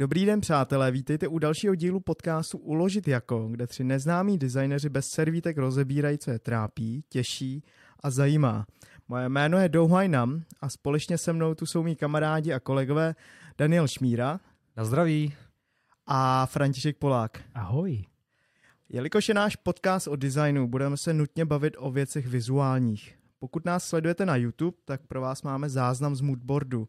[0.00, 5.06] Dobrý den, přátelé, vítejte u dalšího dílu podcastu Uložit jako, kde tři neznámí designeři bez
[5.08, 7.64] servítek rozebírají, co je trápí, těší
[8.02, 8.66] a zajímá.
[9.08, 13.14] Moje jméno je Douhaj Nam a společně se mnou tu jsou mý kamarádi a kolegové
[13.58, 14.40] Daniel Šmíra.
[14.76, 15.34] Na zdraví.
[16.06, 17.42] A František Polák.
[17.54, 18.09] Ahoj.
[18.92, 23.18] Jelikož je náš podcast o designu, budeme se nutně bavit o věcech vizuálních.
[23.38, 26.88] Pokud nás sledujete na YouTube, tak pro vás máme záznam z moodboardu,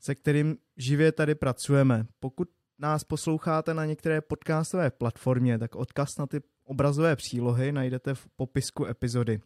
[0.00, 2.06] se kterým živě tady pracujeme.
[2.20, 2.48] Pokud
[2.78, 8.86] nás posloucháte na některé podcastové platformě, tak odkaz na ty obrazové přílohy najdete v popisku
[8.86, 9.40] epizody.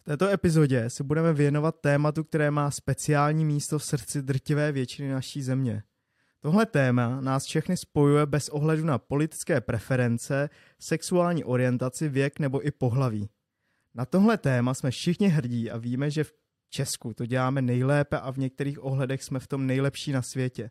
[0.00, 5.10] V této epizodě se budeme věnovat tématu, které má speciální místo v srdci drtivé většiny
[5.12, 5.82] naší země.
[6.40, 12.70] Tohle téma nás všechny spojuje bez ohledu na politické preference, sexuální orientaci, věk nebo i
[12.70, 13.28] pohlaví.
[13.94, 16.32] Na tohle téma jsme všichni hrdí a víme, že v
[16.70, 20.70] Česku to děláme nejlépe a v některých ohledech jsme v tom nejlepší na světě.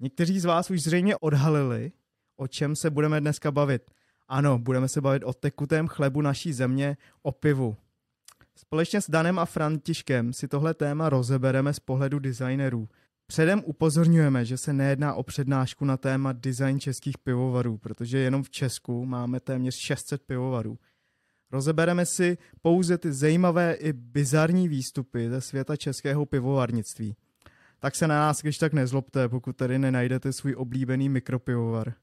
[0.00, 1.92] Někteří z vás už zřejmě odhalili,
[2.36, 3.90] o čem se budeme dneska bavit.
[4.28, 7.76] Ano, budeme se bavit o tekutém chlebu naší země, o pivu.
[8.56, 12.88] Společně s Danem a Františkem si tohle téma rozebereme z pohledu designerů.
[13.26, 18.50] Předem upozorňujeme, že se nejedná o přednášku na téma design českých pivovarů, protože jenom v
[18.50, 20.78] Česku máme téměř 600 pivovarů.
[21.52, 27.16] Rozebereme si pouze ty zajímavé i bizarní výstupy ze světa českého pivovarnictví.
[27.78, 31.94] Tak se na nás když tak nezlobte, pokud tady nenajdete svůj oblíbený mikropivovar.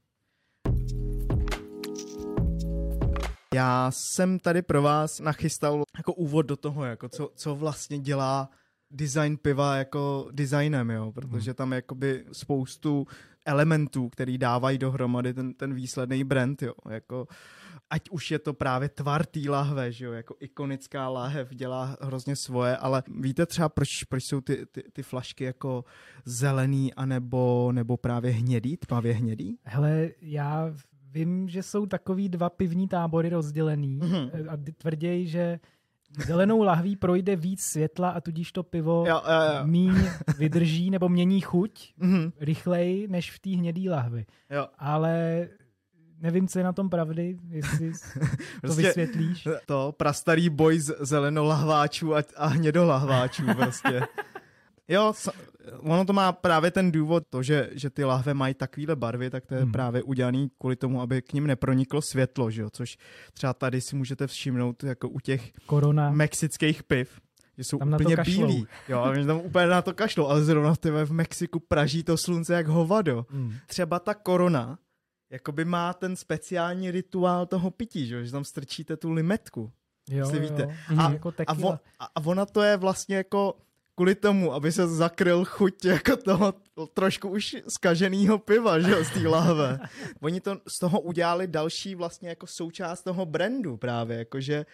[3.54, 8.50] Já jsem tady pro vás nachystal jako úvod do toho, jako co, co vlastně dělá
[8.94, 13.06] design piva jako designem, jo, protože tam je jakoby spoustu
[13.46, 17.26] elementů, který dávají dohromady ten, ten výsledný brand, jo, jako
[17.90, 22.36] ať už je to právě tvar té lahve, že jo, jako ikonická láhev dělá hrozně
[22.36, 25.84] svoje, ale víte třeba, proč, proč jsou ty, ty, ty flašky jako
[26.24, 29.56] zelený anebo, nebo právě hnědý, tmavě hnědý?
[29.62, 30.74] Hele, já
[31.10, 34.46] vím, že jsou takový dva pivní tábory rozdělený mm-hmm.
[34.48, 35.60] a tvrději, že
[36.26, 39.66] zelenou lahví projde víc světla a tudíž to pivo Jo, jo, jo.
[39.66, 39.94] míň
[40.38, 42.32] vydrží nebo mění chuť Mhm.
[42.40, 44.26] rychleji než v té hnědé lahvi.
[44.50, 44.66] Jo.
[44.78, 45.48] Ale
[46.20, 48.18] nevím, co je na tom pravdy, jestli to
[48.60, 49.48] Prostě- vysvětlíš.
[49.66, 54.00] To prastarý boj z zelenolahváčů a, a hnědolahváčů prostě.
[54.88, 55.12] Jo,
[55.80, 59.46] ono to má právě ten důvod, to, že, že ty lahve mají takovýhle barvy, tak
[59.46, 59.72] to je Hmm.
[59.72, 62.70] právě udělaný kvůli tomu, aby k ním neproniklo světlo, že jo?
[62.70, 62.96] což
[63.32, 66.10] třeba tady si můžete všimnout jako u těch Korona.
[66.10, 67.20] mexických piv,
[67.58, 68.66] že jsou Tam úplně bílí.
[68.88, 72.54] Jo, a tam úplně na to kašlou, ale zrovna tyhle v Mexiku praží to slunce
[72.54, 73.26] jak hovado.
[73.30, 73.54] Mm.
[73.66, 74.78] Třeba ta korona,
[75.30, 79.72] jakoby má ten speciální rituál toho pití, že, jo, že tam strčíte tu limetku.
[80.10, 80.42] Jo, Jestli jo.
[80.42, 80.76] víte.
[80.90, 81.52] Mm, A- jako a
[82.04, 83.54] a ona to je vlastně jako
[83.94, 86.54] kvůli tomu, aby se zakryl chuť jako toho
[86.94, 89.78] trošku už skaženého piva, že jo, z té lahve.
[90.22, 94.66] Oni to z toho udělali další vlastně jako součást toho brandu právě, jakože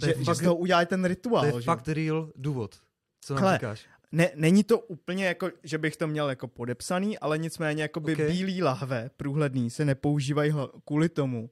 [0.00, 1.50] To že, je že fakt- z toho udělali ten rituál.
[1.50, 1.66] To je že?
[1.66, 2.74] fakt real důvod.
[3.20, 3.86] Co nám Hele, říkáš?
[4.12, 8.12] Ne, není to úplně jako, že bych to měl jako podepsaný, ale nicméně jako by
[8.12, 8.18] Ok.
[8.20, 10.52] bílý lahve, průhledný, se nepoužívají
[10.84, 11.50] kvůli tomu,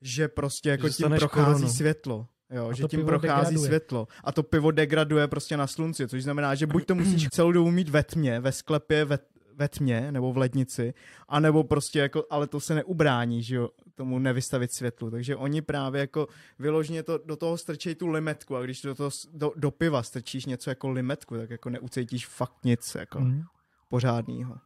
[0.00, 1.72] že prostě jako Že tím prochází koronu.
[1.72, 2.26] světlo.
[2.50, 3.66] Jo, A že tím prochází degraduje.
[3.66, 4.08] světlo.
[4.24, 7.70] A to pivo degraduje prostě na slunci, což znamená, že buď to musíš celou dobu
[7.70, 9.18] mít ve tmě, ve sklepě, ve,
[9.54, 10.94] ve tmě, nebo v lednici,
[11.28, 15.10] anebo prostě jako, ale to se neubrání, že jo, tomu nevystavit světlu.
[15.10, 16.28] Takže oni právě jako
[16.58, 20.46] vyloženě to, do toho strčejí tu limetku a když do, toho, do, do piva strčíš
[20.46, 23.42] něco jako limetku, tak jako neucítíš fakt nic jako Mm.
[23.88, 24.56] pořádného.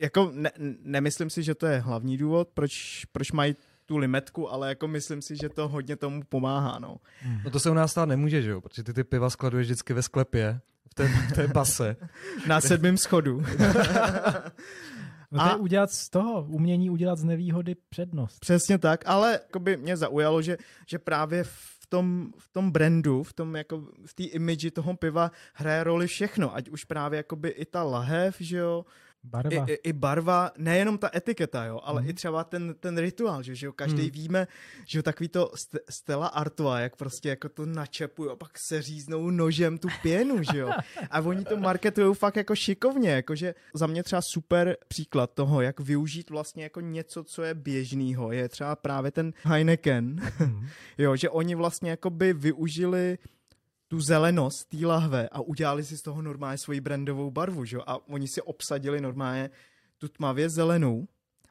[0.00, 0.50] Jako ne,
[0.82, 3.56] nemyslím si, že to je hlavní důvod, proč, proč mají
[3.88, 6.96] tu limetku, ale jako myslím si, že to hodně tomu pomáhá, no.
[7.44, 8.60] No to se u nás stát nemůže, že jo?
[8.60, 10.60] Protože ty ty piva skladuješ vždycky ve sklepě,
[10.90, 11.96] v té, v té base.
[12.46, 13.42] Na sedmém schodu.
[15.32, 18.38] No to je A- udělat z toho, umění udělat z nevýhody přednost.
[18.40, 20.56] Přesně tak, ale jakoby mě zaujalo, že,
[20.86, 25.30] že právě v tom, v tom brandu, v tom jako v té imidži toho piva
[25.54, 28.84] hraje roli všechno, ať už právě jakoby i ta lahev, že jo,
[29.24, 29.64] Barva.
[29.68, 32.10] I, i, I barva, nejenom ta etiketa, jo, ale Mhm.
[32.10, 34.10] i třeba ten, ten rituál, že, že jo, každý Mhm.
[34.12, 34.46] víme,
[34.86, 38.82] že jo, takový to st- Stella Artois, jak prostě jako to načepují a pak se
[38.82, 40.70] říznou nožem tu pěnu, že jo.
[41.10, 45.80] A oni to marketují fakt jako šikovně, jakože za mě třeba super příklad toho, jak
[45.80, 50.66] využít vlastně jako něco, co je běžného, je třeba právě ten Heineken, Mhm.
[50.98, 53.18] jo, že oni vlastně jako by využili
[53.88, 57.76] tu zelenost té lahve a udělali si z toho normálně svoji brandovou barvu, že?
[57.76, 57.82] jo?
[57.86, 59.50] A oni si obsadili normálně
[59.98, 61.08] tu tmavě zelenou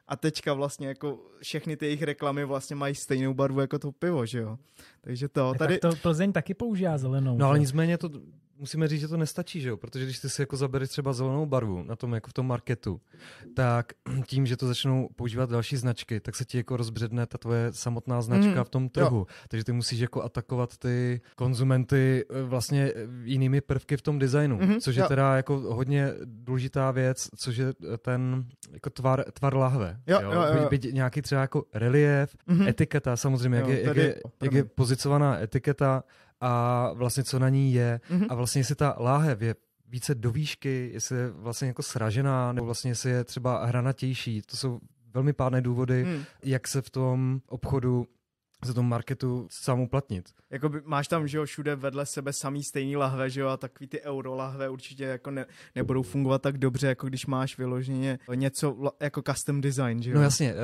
[0.08, 4.26] a teďka vlastně jako všechny ty jejich reklamy vlastně mají stejnou barvu jako to pivo,
[4.26, 4.58] že jo.
[5.00, 5.78] Takže to tady...
[5.78, 7.38] Tak to Plzeň taky používá zelenou.
[7.38, 8.10] No ale nicméně to
[8.58, 9.76] musíme říct, že to nestačí, že jo?
[9.76, 13.00] Protože když ty si jako zabereš třeba zelenou barvu na tom, jako v tom marketu,
[13.56, 13.92] tak
[14.26, 18.22] tím, že to začnou používat další značky, tak se ti jako rozbředne ta tvoje samotná
[18.22, 19.26] značka Mm, v tom trhu.
[19.48, 22.92] Takže ty musíš jako atakovat ty konzumenty eh, vlastně
[23.24, 25.08] jinými prvky v tom designu, Mhm, což je jo.
[25.08, 27.66] teda jako hodně důležitá věc, což je
[27.98, 30.00] ten jako tvar, tvar lahve.
[30.06, 30.68] Jo, jo, jo, jo.
[30.68, 32.68] Byť, byť nějaký třeba jako relief, Mhm.
[32.68, 36.04] etiketa samozřejmě, jak, Jo, je, jak, je, jak je pozicovaná etiketa
[36.40, 38.26] a vlastně co na ní je Mhm.
[38.28, 39.54] a vlastně jestli ta láhev je
[39.86, 44.42] více do výšky, jestli je vlastně jako sražená, nebo vlastně jestli je třeba hranatější.
[44.42, 44.80] To jsou
[45.14, 46.24] velmi pádné důvody, Hmm.
[46.44, 48.06] jak se v tom obchodu
[48.64, 50.28] za tom marketu sám uplatnit.
[50.50, 53.86] Jakoby máš tam, že jo, všude vedle sebe samý stejný lahve, že jo, a takový
[53.88, 58.92] ty euro lahve určitě jako ne, nebudou fungovat tak dobře, jako když máš vyloženě něco
[59.00, 60.16] jako custom design, že jo.
[60.16, 60.54] No jasně,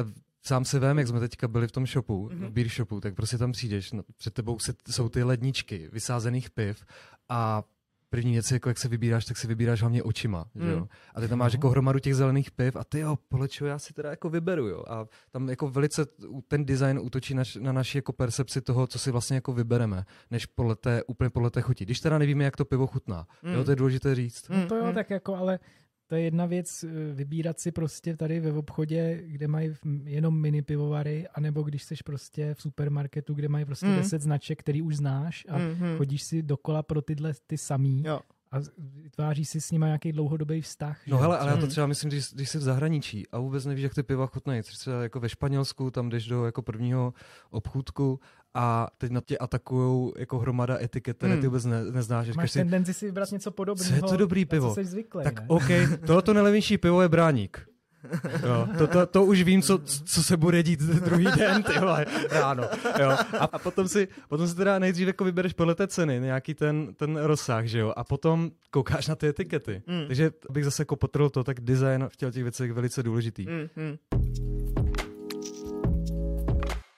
[0.47, 2.47] sám si vím, jak jsme teďka byli v tom shopu, Mhm.
[2.47, 6.51] v beer shopu, tak prostě tam přijdeš, no, před tebou se, jsou ty ledničky vysázených
[6.51, 6.85] piv
[7.29, 7.63] a
[8.11, 10.79] první věc, jako jak se vybíráš, tak si vybíráš hlavně očima, že jo?
[10.81, 10.87] Mm.
[11.15, 11.57] A ty tam máš No.
[11.57, 14.85] jako hromadu těch zelených piv a ty jo, polečo, já si teda jako vyberu, jo?
[14.89, 16.07] A tam jako velice
[16.49, 20.47] ten design útočí na, na naši jako percepci toho, co si vlastně jako vybereme, než
[20.47, 21.85] podle té, úplně podle té chuti.
[21.85, 23.53] Když teda nevíme, jak to pivo chutná, Mm.
[23.53, 24.49] jo, to je důležité říct.
[24.49, 24.95] Mm, No to jo, mm.
[24.95, 25.59] tak jako, ale
[26.07, 29.75] to je jedna věc, eh, vybírat si prostě tady ve obchodě, kde mají
[30.05, 33.97] jenom mini pivovary, anebo když jsi prostě v supermarketu, kde mají prostě Mm.
[33.97, 35.97] 10 značek, který už znáš a Mhm.
[35.97, 38.21] chodíš si dokola pro tyhle ty samý Jo.
[38.55, 38.61] A
[39.03, 40.99] vytváří si s nimi nějaký dlouhodobý vztah.
[41.07, 41.23] No že?
[41.23, 41.69] hele, ale já to Mm.
[41.69, 44.63] třeba myslím, když, když jsi v zahraničí a vůbec nevíš, jak ty piva chutnají.
[44.63, 47.15] Třeba jako ve Španělsku, tam jdeš do jako prvního
[47.51, 48.21] obchůdku
[48.55, 51.41] a teď na tě atakujou jako hromada etiket, které Mm.
[51.41, 52.37] ty vůbec ne, neznáš.
[52.37, 53.89] Máš si, tendenci si vybrat něco podobného.
[53.91, 54.69] co je to dobrý na pivo?
[54.69, 55.47] Co jsi zvyklý, tak ne?
[55.49, 55.69] OK,
[56.07, 57.69] tohleto nejlevnější pivo je bráník.
[58.43, 62.07] Jo, to, to, to, už vím, co, co se bude dít druhý den, ty vole,
[62.31, 62.63] ráno.
[63.01, 63.11] Jo.
[63.39, 66.95] A, a potom, si, potom si teda nejdřív jako vybereš podle té ceny, nějaký ten,
[66.95, 69.83] ten rozsah, že jo, a potom koukáš na ty etikety.
[69.87, 70.07] Mm.
[70.07, 73.47] Takže abych zase jako potrhl to, tak design v těch věcech je velice důležitý.
[73.47, 73.97] Mm, mm.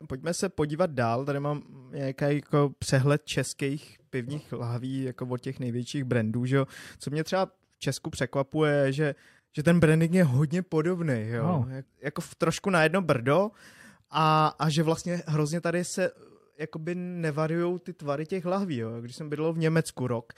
[0.08, 5.60] Pojďme se podívat dál, tady mám nějaký jako přehled českých pivních lahví, jako od těch
[5.60, 6.66] největších brandů, že jo.
[6.98, 9.14] Co mě třeba v Česku překvapuje, že,
[9.56, 11.42] že ten branding je hodně podobný, jo.
[11.42, 11.66] No.
[11.70, 13.50] Jak, jako v trošku na jedno brdo
[14.10, 16.10] a, a že vlastně hrozně tady se
[16.58, 19.00] jakoby nevariují ty tvary těch lahví, jo.
[19.00, 20.32] Když jsem bydlel v Německu rok,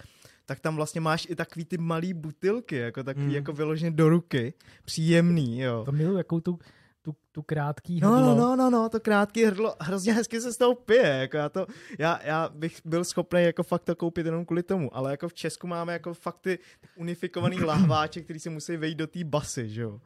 [0.47, 3.35] tak tam vlastně máš i takový ty malý butilky, jako takový Mm.
[3.35, 4.55] jako vyloženě do ruky,
[4.85, 5.82] příjemný, jo.
[5.85, 6.59] To miluji, jakou tu,
[7.02, 8.34] tu, tu krátký No, hrdlo.
[8.34, 11.48] no, no, no, no, to krátký hrdlo, hrozně hezky se z toho pije, jako já
[11.48, 11.66] to,
[11.98, 15.34] já, já bych byl schopný jako fakt to koupit jenom kvůli tomu, ale jako v
[15.34, 16.58] Česku máme jako fakt ty
[16.96, 20.00] unifikovaný lahváče, který si musí vejít do té basy, že jo.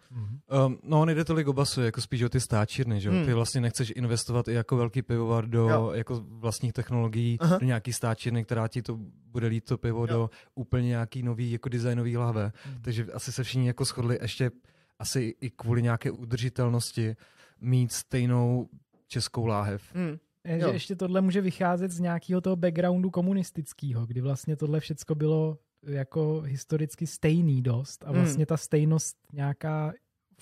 [0.66, 3.14] Um, no, nejde tolik o basu, jako spíš o ty stáčírny, že jo?
[3.14, 3.24] Hmm.
[3.26, 5.90] Ty vlastně nechceš investovat i jako velký pivovar do Jo.
[5.94, 7.58] jako vlastních technologií, Aha.
[7.58, 10.06] do nějaký stáčírny, která ti to bude lít to pivo Jo.
[10.06, 12.52] do úplně nějaký nový jako designový lahve.
[12.64, 12.82] Hmm.
[12.82, 14.50] Takže asi se všichni jako shodli ještě
[14.98, 17.16] asi i kvůli nějaké udržitelnosti
[17.60, 18.68] mít stejnou
[19.06, 19.94] českou láhev.
[19.94, 20.16] Hmm.
[20.44, 25.14] Je, že ještě tohle může vycházet z nějakého toho backgroundu komunistického, kdy vlastně tohle všecko
[25.14, 28.18] bylo jako historicky stejný dost a Hmm.
[28.18, 29.92] vlastně ta stejnost nějaká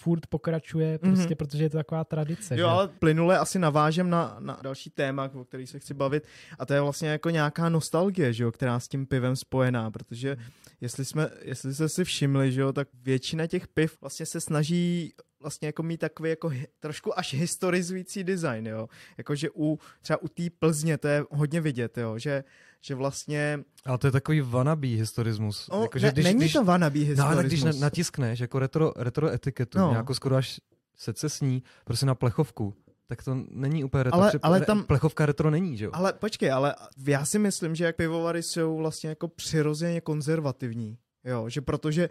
[0.03, 1.35] furt pokračuje, prostě Mhm.
[1.37, 2.55] protože je to taková tradice.
[2.55, 2.65] Jo, že?
[2.65, 6.27] ale plynule asi navážem na, na další téma, o který se chci bavit,
[6.59, 10.37] a to je vlastně jako nějaká nostalgie, že jo, která s tím pivem spojená, protože
[10.81, 15.13] jestli jsme, jestli jste si všimli, že jo, tak většina těch piv vlastně se snaží
[15.41, 18.89] vlastně jako mít takový jako trošku až historizující design, jo.
[19.19, 22.45] Jakože u, třeba u té Plzně to je hodně vidět, jo, že,
[22.81, 25.69] že vlastně, Ale to je takový wannabe historismus.
[25.73, 27.33] o, jako, že ne, když, není když, to wannabe No, historismus.
[27.39, 29.85] ale když na- natiskneš jako retro, retro etiketu, No.
[29.85, 29.91] no.
[29.91, 30.61] nějakou skoro až
[30.97, 32.75] secesní, prostě na plechovku,
[33.07, 34.21] tak to není úplně retro.
[34.21, 35.91] Ale- ale tam- Plechovka retro není, že jo?
[35.95, 36.75] Ale počkej, ale
[37.07, 40.99] já si myslím, že jak pivovary jsou vlastně jako přirozeně konzervativní.
[41.25, 42.09] Jo, že protože,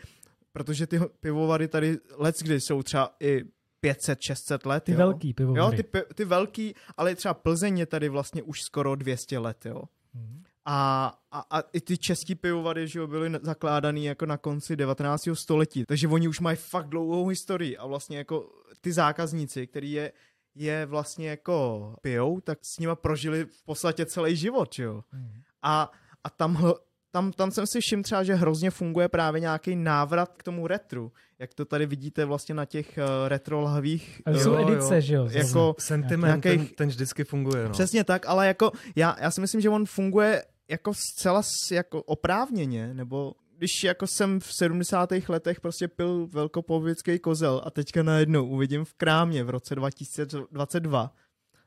[0.59, 3.43] protože ty pivovary tady let's kdy jsou třeba i
[3.83, 4.83] 500-600 let.
[4.83, 4.97] Ty jo?
[4.97, 5.77] velký pivovary.
[5.77, 9.83] Jo, ty, ty velký, ale třeba Plzeň je tady vlastně už skoro 200 let, jo.
[10.13, 10.43] Mhm.
[10.65, 15.29] A, a, a i ty český pivovary, že jo, byly zakládaný jako na konci 19.
[15.33, 18.51] století, takže oni už mají fakt dlouhou historii a vlastně jako
[18.81, 20.11] ty zákazníci, který je,
[20.55, 25.03] je vlastně jako pijou, tak s nima prožili v podstatě celý život, jo.
[25.13, 25.41] Mhm.
[25.61, 25.91] A,
[26.23, 26.73] a tam,
[27.11, 31.11] tam, tam jsem si všiml třeba, že hrozně funguje právě nějaký návrat k tomu retru,
[31.39, 34.21] jak to tady vidíte vlastně na těch uh, retro lahvích.
[34.25, 34.67] Ale eh, jsou Jo, jo.
[34.73, 35.27] edice, že jo?
[35.31, 37.69] Jako- Sentiment, Nějakých- ten, ten vždycky funguje, no.
[37.69, 42.93] Přesně tak, ale jako já, já si myslím, že on funguje jako zcela jako oprávněně,
[42.93, 45.09] nebo když jako jsem v 70.
[45.29, 51.13] letech prostě pil velkopovický kozel a teďka najednou uvidím v krámě v roce 2022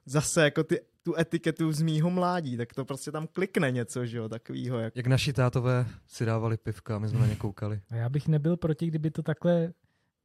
[0.06, 4.18] zase jako ty, tu etiketu z mýho mládí, tak to prostě tam klikne něco, že
[4.18, 4.78] jo, takovýho.
[4.78, 4.96] Jak...
[4.96, 7.80] Jak naši tátové si dávali pivka, my jsme na ně koukali.
[7.90, 9.72] A já bych nebyl proti, kdyby to takhle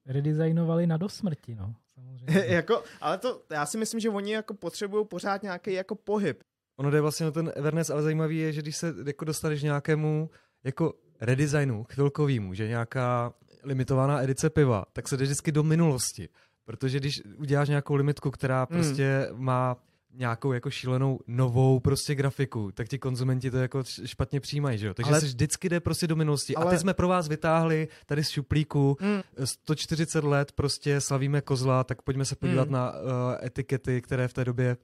[0.06, 1.76] redesignovali na dosmrti, no.
[1.96, 2.46] Samozřejmě.
[2.56, 6.44] jako, ale to, já si myslím, že oni jako potřebují pořád nějaký jako pohyb.
[6.76, 10.30] Ono jde vlastně o ten Everness, ale zajímavý je, že když se jako dostaneš nějakému
[10.64, 16.30] jako redesignu chvilkovýmu, že nějaká limitovaná edice piva, tak se jde vždycky do minulosti.
[16.66, 18.78] Protože když uděláš nějakou limitku, která Hmm.
[18.80, 19.76] prostě má
[20.18, 24.94] nějakou jako šílenou novou prostě grafiku, tak ti konzumenti to jako špatně přijímají, že jo?
[24.94, 26.56] Takže Ale- se vždycky jde prostě do minulosti.
[26.56, 26.66] Ale...
[26.66, 29.22] A teď jsme pro vás vytáhli tady z šuplíku Mm.
[29.46, 32.74] 140 let prostě slavíme kozla, tak pojďme se podívat Mm.
[32.74, 32.98] na uh,
[33.44, 34.78] etikety, které v té době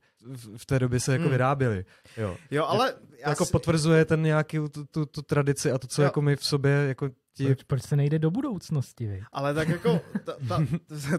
[0.58, 1.30] v, té době se jako Mm.
[1.32, 1.86] vyráběly.
[2.18, 2.38] Jo.
[2.52, 6.02] Jo, ale já jako si, potvrzuje ten nějaký tu, tu, tu tradici a to, co
[6.02, 6.04] Jo.
[6.04, 7.46] jako my v sobě jako ti...
[7.46, 9.22] Proč, proč se nejde do budoucnosti, vy?
[9.32, 10.66] ale tak jako, ta, ta,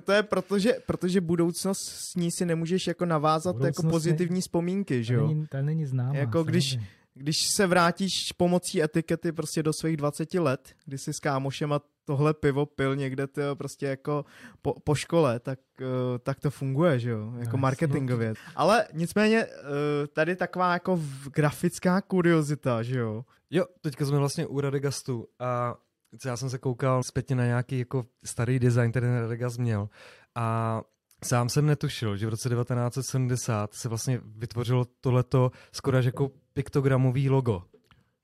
[0.05, 4.41] to je protože, protože budoucnost s ní si nemůžeš jako navázat Budoucnost jako ne- pozitivní
[4.41, 5.27] vzpomínky, že jo?
[5.29, 6.17] není, ta není známá.
[6.17, 6.89] Jako když- samozřejmě.
[7.17, 12.35] Když se vrátíš pomocí etikety prostě do svých 20 let, kdy jsi s kámošema tohle
[12.35, 14.25] pivo pil někde tyjo, prostě jako
[14.63, 15.87] po, po škole, tak, uh,
[16.19, 17.59] tak to funguje, že jo, jako jasně.
[17.59, 18.35] marketingově.
[18.57, 19.51] Ale nicméně uh,
[20.13, 21.01] tady taková jako
[21.35, 23.25] grafická kuriozita, že jo.
[23.51, 25.75] Jo, teďka jsme vlastně u Radegastu a
[26.27, 29.89] já jsem se koukal zpětně na nějaký jako starý design, který ten Radegast měl
[30.35, 30.81] a
[31.25, 37.31] sám jsem netušil, že v roce 1970 se vlastně vytvořilo tohleto skoro až jako piktogramový
[37.31, 37.63] logo,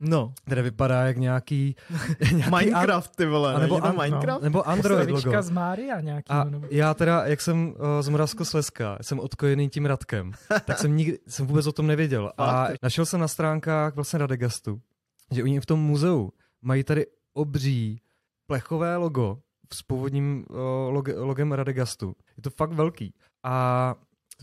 [0.02, 1.76] No, které vypadá jak nějaký,
[2.32, 4.42] nějaký Minecraft, ty vole, a nebo an- Minecraft?
[4.42, 5.42] nebo Android logo.
[5.42, 6.28] Z Mária nějaký.
[6.28, 6.66] A nebo...
[6.70, 10.32] já teda, jak jsem uh, z Moravskoslezska, jsem odkojený tím Radkem,
[10.64, 12.32] tak jsem nikdy, jsem vůbec o tom nevěděl.
[12.38, 14.80] A našel jsem na stránkách vlastně Radegastu,
[15.32, 16.30] že oni v tom muzeu
[16.62, 18.02] mají tady obří
[18.46, 19.38] plechové logo
[19.72, 20.56] s původním uh,
[20.94, 22.16] log, logem Radegastu.
[22.36, 23.14] Je to fakt velký.
[23.42, 23.94] A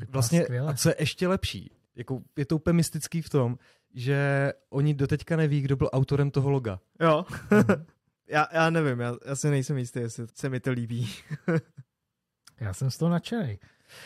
[0.10, 3.58] vlastně, a co je ještě lepší, jako je to úplně mystický v tom,
[3.94, 6.80] že oni doteďka neví, kdo byl autorem toho loga.
[7.02, 7.26] Jo.
[8.28, 11.10] já, já nevím, já, já si nejsem jistý, jestli se mi to líbí.
[12.60, 13.60] Já jsem z toho nadšenej.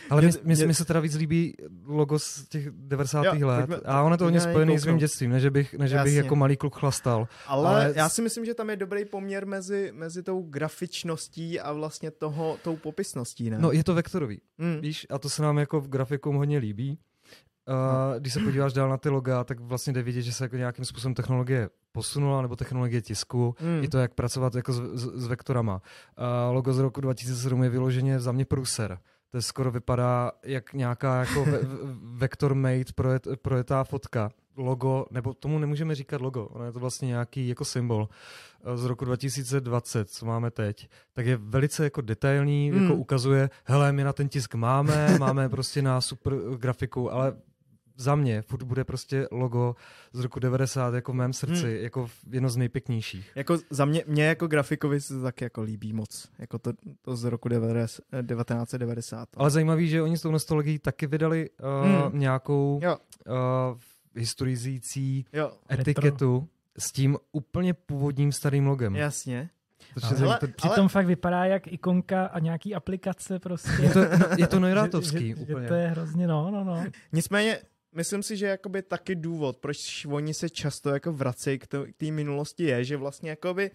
[0.09, 3.23] Ale mně mě- se teda víc líbí logo z těch 90.
[3.25, 3.57] Jo, let.
[3.67, 6.13] pojďme- a ono to hodně spojený s mým dětstvím, ne že bych, ne, že bych
[6.15, 7.27] jako malý kluk chlastal.
[7.47, 11.73] Ale, Ale já si myslím, že tam je dobrý poměr mezi, mezi tou grafičností a
[11.73, 13.57] vlastně toho, tou popisností, ne?
[13.59, 14.77] No je to vektorový, mm.
[14.81, 16.97] víš, a to se nám jako v grafikum hodně líbí.
[17.69, 20.55] Uh, když se podíváš dál na ty loga, tak vlastně jde vidět, že se jako
[20.55, 23.83] nějakým způsobem technologie posunula, nebo technologie tisku, Mm.
[23.83, 25.73] i to, jak pracovat jako s, s, s vektorama.
[25.75, 28.97] Uh, logo z roku 2007 je vyloženě za mě pruser.
[29.31, 34.31] To skoro vypadá jak nějaká jako ve, v- vector made projet, projetá fotka.
[34.57, 38.09] Logo, nebo tomu nemůžeme říkat logo, ono je to vlastně nějaký jako symbol
[38.73, 42.81] eh, z roku 2020, co máme teď, tak je velice jako detailní, Mm.
[42.83, 47.33] jako ukazuje, hele, my na ten tisk máme, máme prostě na super grafiku, ale
[48.01, 49.75] za mě furt bude prostě logo
[50.13, 51.83] z roku 90 jako v mém srdci, Hmm.
[51.83, 53.31] jako jedno z nejpěknějších.
[53.35, 56.27] Jako za mě, mě jako grafikovi se to tak jako líbí moc.
[56.39, 59.29] Jako to, to z roku 90, eh, 1990.
[59.37, 62.19] Ale zajímavý, že oni s tou nostalgií taky vydali uh, Hmm.
[62.19, 63.77] nějakou Jo, uh,
[64.15, 68.95] historizující jo, etiketu s tím úplně původním starým logem.
[68.95, 69.49] jasně.
[69.93, 73.81] Což Ale- je, Hele, to, Přitom fakt vypadá jak ikonka a nějaký aplikace prostě.
[73.81, 75.67] je to, no, je to že, Neuratovský že, že úplně.
[75.67, 76.83] to je hrozně, no, no, no.
[77.13, 77.59] Nicméně,
[77.95, 81.67] myslím si, že jakoby taky důvod, proč oni se často jako vracejí k
[81.97, 83.71] té minulosti je, že vlastně jakoby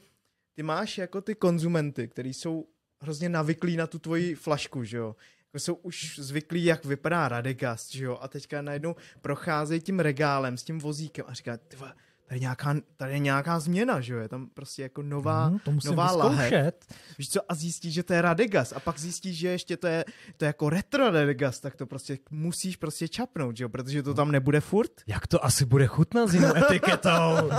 [0.55, 2.69] ty máš jako ty konzumenty, který jsou
[3.01, 5.17] hrozně navyklí na tu tvoji flašku, že jo.
[5.47, 10.57] Jako jsou už zvyklí, jak vypadá Radegast, že jo, a teďka najednou procházejí tím regálem
[10.57, 11.95] s tím vozíkem a říká, ty vole,
[12.27, 15.71] tady, nějaká, tady je nějaká změna, že jo, je tam prostě jako nová, Hmm, to
[15.71, 16.75] musím nová lahev.
[17.19, 20.05] Víš co, a zjistíš, že to je Radegast a pak zjistíš, že ještě to je,
[20.37, 24.15] to je jako retro Radegast, tak to prostě musíš prostě čapnout, že jo, protože to
[24.15, 24.91] tam nebude furt.
[25.07, 27.11] Jak to asi bude chutnat s jinou etiketou?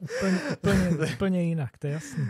[0.00, 2.28] Úplně, úplně, úplně jinak, to je jasný.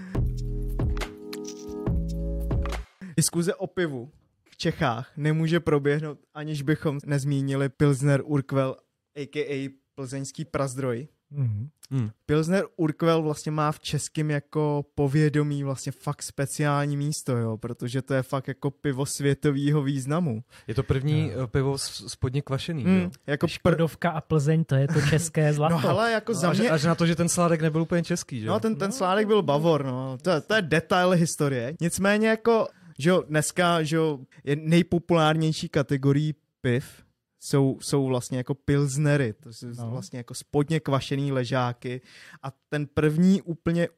[3.16, 4.10] Diskuze o pivu
[4.50, 8.76] v Čechách nemůže proběhnout, aniž bychom nezmínili Pilsner Urquell,
[9.16, 9.79] a.k.a.
[10.04, 11.08] plzeňský prazdroj.
[11.30, 11.68] Mhm.
[11.92, 12.10] Hmm.
[12.26, 18.14] Pilsner Urquell vlastně má v českém jako povědomí vlastně fakt speciální místo, jo, protože to
[18.14, 20.42] je fakt jako pivo světového významu.
[20.66, 21.48] Je to první No.
[21.48, 23.10] pivo spodně kvašený, Hmm, jo?
[23.26, 25.80] jako pr- Škodovka a Plzeň, to je to české zlato.
[25.80, 26.70] no ale jako za Až, mě...
[26.70, 28.52] až na to, že ten sládek nebyl úplně český, že jo?
[28.52, 28.96] No, ten, ten No.
[28.96, 30.18] sládek byl Bavor, no.
[30.22, 31.74] To, to je detail historie.
[31.80, 32.66] Nicméně jako,
[32.98, 36.84] že jo, dneska, že jo, je nejpopulárnější kategorií piv
[37.40, 39.90] jsou, jsou vlastně jako pilznery, to jsou No.
[39.90, 42.00] vlastně jako spodně kvašený ležáky
[42.42, 43.88] a ten první úplně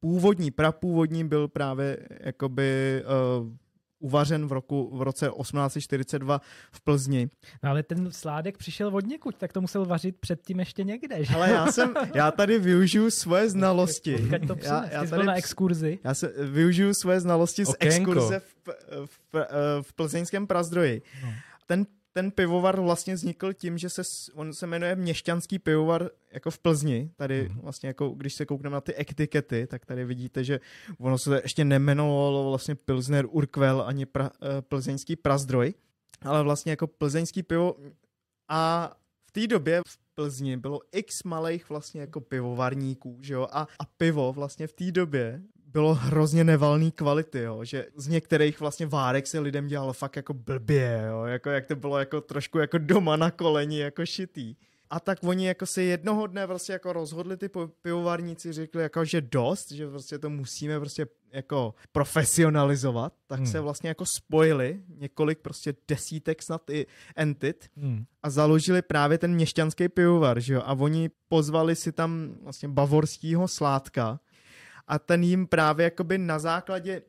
[0.00, 3.02] původní, prapůvodní byl právě jakoby
[3.40, 3.48] uh,
[3.98, 6.40] uvařen v, roku, v roce 1842
[6.72, 7.28] v Plzni.
[7.62, 11.34] No, ale ten sládek přišel od někud, tak to musel vařit předtím ještě někde, že?
[11.34, 14.14] Ale já jsem, já tady využiju svoje znalosti.
[14.14, 14.92] Odkud to já, přines?
[14.92, 15.98] já byl tady na exkurzi.
[16.04, 17.96] Já se využiju své znalosti z Okénko.
[18.12, 18.68] exkurze v,
[19.06, 19.46] v, v,
[19.82, 21.02] v plzeňském Prazdroji.
[21.22, 21.32] No.
[21.66, 24.02] Ten, ten pivovar vlastně vznikl tím, že se,
[24.34, 27.10] on se jmenuje Měšťanský pivovar jako v Plzni.
[27.16, 27.60] Tady Mhm.
[27.60, 30.60] vlastně jako, když se koukneme na ty etikety, tak tady vidíte, že
[30.98, 35.74] ono se ještě nemenovalo vlastně Pilsner Urquell ani pra, eh, plzeňský Prazdroj,
[36.22, 37.76] ale vlastně jako plzeňský pivo
[38.48, 38.90] a
[39.28, 43.84] v té době v Plzni bylo x malých vlastně jako pivovarníků, že jo, a, a
[43.96, 49.26] pivo vlastně v té době bylo hrozně nevalný kvality, jo, že z některých vlastně várek
[49.26, 53.16] se lidem dělalo fakt jako blbě, jo, jako jak to bylo jako trošku jako doma
[53.16, 54.54] na koleni, jako šitý.
[54.92, 57.50] A tak oni jako se jednoho dne prostě jako rozhodli ty
[57.82, 63.46] pivovarníci, řekli jako, že dost, že prostě to musíme prostě jako profesionalizovat, tak Hmm.
[63.46, 66.86] se vlastně jako spojili několik prostě desítek snad i
[67.16, 68.04] entit Hmm.
[68.22, 73.48] a založili právě ten měšťanský pivovar, že jo, a oni pozvali si tam vlastně bavorského
[73.48, 74.20] sládka
[74.90, 77.02] a ten jim právě jakoby na základě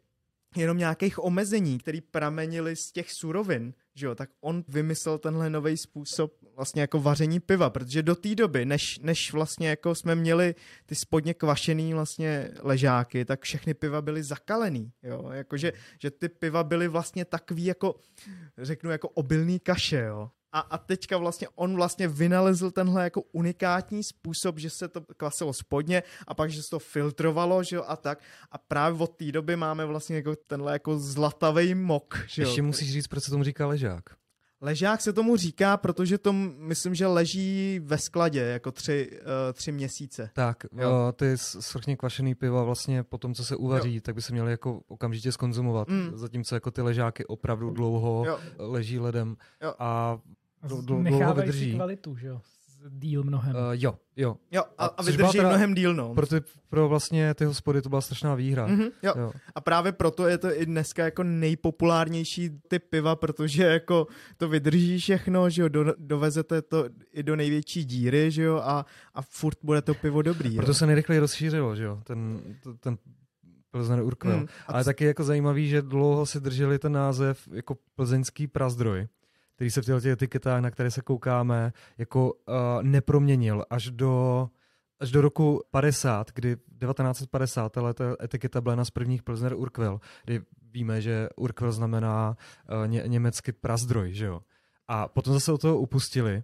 [0.56, 5.78] jenom nějakých omezení, které pramenily z těch surovin, že jo, tak on vymyslel tenhle nový
[5.78, 10.56] způsob vlastně jako vaření piva, protože do té doby, než, než vlastně jako jsme měli
[10.86, 16.64] ty spodně kvašený vlastně ležáky, tak všechny piva byly zakalený, jo, jakože, že ty piva
[16.64, 17.96] byly vlastně takový jako,
[18.58, 20.30] řeknu jako obilný kaše, jo.
[20.54, 25.54] A, a teďka vlastně on vlastně vynalezl tenhle jako unikátní způsob, že se to kvasilo
[25.54, 28.20] spodně a pak, že se to filtrovalo, že jo, a tak.
[28.52, 32.48] A právě od té doby máme vlastně jako tenhle jako zlatavý mok, že jo.
[32.48, 34.04] Ještě musíš říct, proč se tomu říká ležák.
[34.64, 39.72] Ležák se tomu říká, protože to myslím, že leží ve skladě jako tři, uh, tři
[39.72, 40.30] měsíce.
[40.34, 40.82] Tak, Jo.
[40.90, 41.12] jo.
[41.16, 44.02] ty svrchně kvašený piva vlastně po tom, co se uvaří, jo.
[44.04, 45.88] tak by se měly jako okamžitě skonzumovat.
[45.88, 46.12] Mm.
[46.14, 48.40] Zatímco jako ty ležáky opravdu dlouho Jo.
[48.58, 49.74] leží ledem Jo.
[49.80, 50.18] a
[50.64, 51.76] Dl- dlouho nechávají si vydrží.
[51.76, 52.42] kvalitu, že jo?
[52.90, 53.56] Díl mnohem.
[53.56, 54.36] Uh, jo, jo.
[54.52, 56.16] Jo, a, A vydrží teda- mnohem díl, no.
[56.16, 56.36] Pro, ty,
[56.70, 58.68] pro vlastně ty hospody to byla strašná výhra.
[58.68, 59.14] Mhm, jo.
[59.18, 59.32] Jo.
[59.56, 64.98] A právě proto je to i dneska jako nejpopulárnější typ piva, protože jako to vydrží
[64.98, 69.58] všechno, že jo, do, dovezete to i do největší díry, že jo, a, a furt
[69.64, 70.56] bude to pivo dobrý.
[70.56, 70.74] Proto jo.
[70.76, 72.98] se nejrychleji rozšířilo, že jo, ten, t- ten
[73.72, 74.34] Pilsner Urquell.
[74.34, 74.48] Mm, Mm.
[74.68, 79.08] a Ale taky jako zajímavý, že dlouho si drželi ten název jako plzeňský prazdroj,
[79.62, 84.50] který se v těchto těch etiketách, na které se koukáme, jako uh, neproměnil až do
[85.00, 90.00] až do roku 50, kdy 1950 tahle ta etiketa byla jedna z prvních Pilsner Urquell,
[90.26, 92.38] kdy víme, že Urquell znamená
[92.70, 94.42] uh, ně, německy prazdroj, že jo.
[94.88, 96.44] A potom zase od toho upustili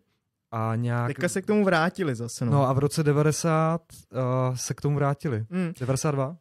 [0.52, 1.08] a nějak...
[1.08, 2.52] Teďka se k tomu vrátili zase, no.
[2.52, 5.46] No a v roce 90 uh, se k tomu vrátili.
[5.50, 5.74] Mm.
[5.80, 6.38] 92?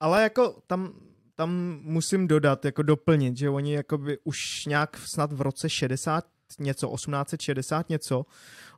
[0.00, 0.92] Ale jako tam,
[1.36, 6.24] tam musím dodat, jako doplnit, že oni jakoby už nějak snad v roce 60
[6.58, 8.26] něco, 1860 něco,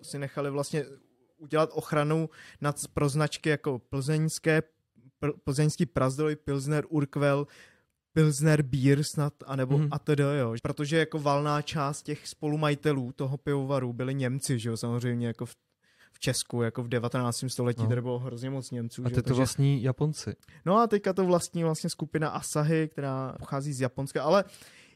[0.02, 0.84] si nechali vlastně
[1.38, 4.62] udělat ochranu nad pro značky jako plzeňské,
[5.18, 7.46] pl, plzeňský prazdroj, Pilsner Urquell,
[8.12, 9.88] Pilsner Beer snad, anebo mm.
[9.90, 10.54] a tedy, jo.
[10.62, 15.54] Protože jako valná část těch spolumajitelů toho pivovaru byli Němci, že jo, samozřejmě jako v,
[16.18, 17.44] v Česku, jako v 19.
[17.48, 17.88] století, No.
[17.88, 19.02] tady bylo hrozně moc Němců.
[19.06, 19.14] A že?
[19.14, 20.36] ty to vlastní Japonci.
[20.66, 24.44] No a teďka to vlastní vlastně skupina Asahi, která pochází z Japonska, ale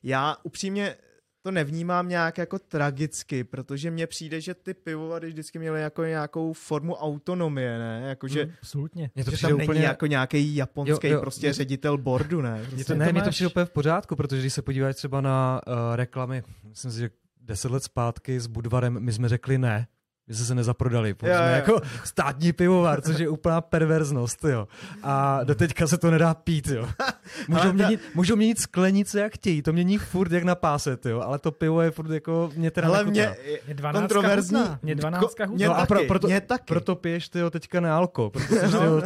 [0.02, 0.96] já upřímně
[1.42, 6.52] to nevnímám nějak jako tragicky, protože mně přijde, že ty pivovary vždycky měly jako nějakou
[6.52, 8.02] formu autonomie, ne?
[8.08, 9.10] Jakože, Mm, Absolutně.
[9.14, 9.68] Mně to že tam úplně...
[9.68, 12.64] není jako nějaký japonský Jo, jo, prostě je- ředitel bordu, ne?
[12.68, 12.84] Prostě.
[12.84, 15.20] to, to ne, mně to máš- přijde úplně v pořádku, protože když se podíváš třeba
[15.20, 19.86] na uh, reklamy, myslím si, že deset let zpátky s Budvarem, my jsme řekli ne.
[20.28, 21.54] My jsme se nezaprodali, protože Jo, jsme jo.
[21.56, 24.68] jako státní pivovar, což je úplná perverznost, jo.
[25.02, 26.88] A do teďka se to nedá pít, jo.
[27.48, 31.20] Můžou ta- měnit, můžou měnit sklenice, jak chtějí, to mění furt jak na páse, jo.
[31.20, 33.34] Ale to pivo je furt jako, mě teda Ale mě
[33.66, 34.58] Mě 12 kontroverzní.
[34.58, 34.78] hutná.
[34.82, 35.46] Mě 12 Ko- hutná.
[35.56, 36.64] Mě No a taky, pro- proto- mě taky.
[36.66, 38.80] Proto piješ ty teďka nealko, protože No.
[38.80, 39.02] tyjo,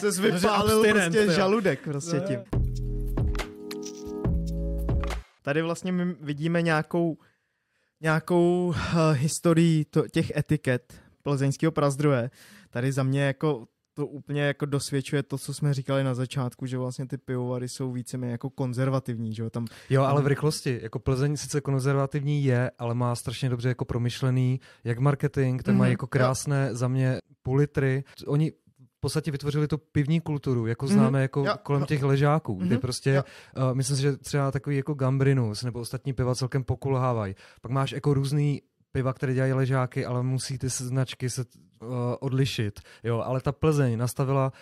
[0.12, 1.32] se vypálil abstinent, prostě jo.
[1.36, 2.20] žaludek prostě No.
[2.26, 2.38] tím.
[5.42, 7.16] Tady vlastně my vidíme nějakou,
[8.00, 8.76] nějakou uh,
[9.12, 12.30] historii to, těch etiket plzeňského prazdroje.
[12.70, 16.78] Tady za mě jako to úplně jako dosvědčuje to, co jsme říkali na začátku, že
[16.78, 20.78] vlastně ty pivovary jsou víceméně jako konzervativní, že jo, tam Jo, ale v rychlosti.
[20.82, 25.78] Jako Plzeň sice konzervativní je, ale má strašně dobře jako promyšlený, jak marketing, tak Mhm,
[25.78, 28.04] mají jako krásné za mě pulitry.
[28.26, 28.52] Oni
[28.98, 31.86] v podstatě vytvořili tu pivní kulturu, jako Mhm, známe jako jo, kolem jo.
[31.86, 33.22] těch ležáků, kdy Mhm, prostě, jo.
[33.56, 37.34] uh, myslím si, že třeba takový jako Gambrinus nebo ostatní piva celkem pokulhávají.
[37.62, 41.44] Pak máš jako různý piva, které dělají ležáky, ale musí ty značky se
[41.82, 41.88] uh,
[42.20, 42.80] odlišit.
[43.04, 44.52] Jo, ale ta Plzeň nastavila,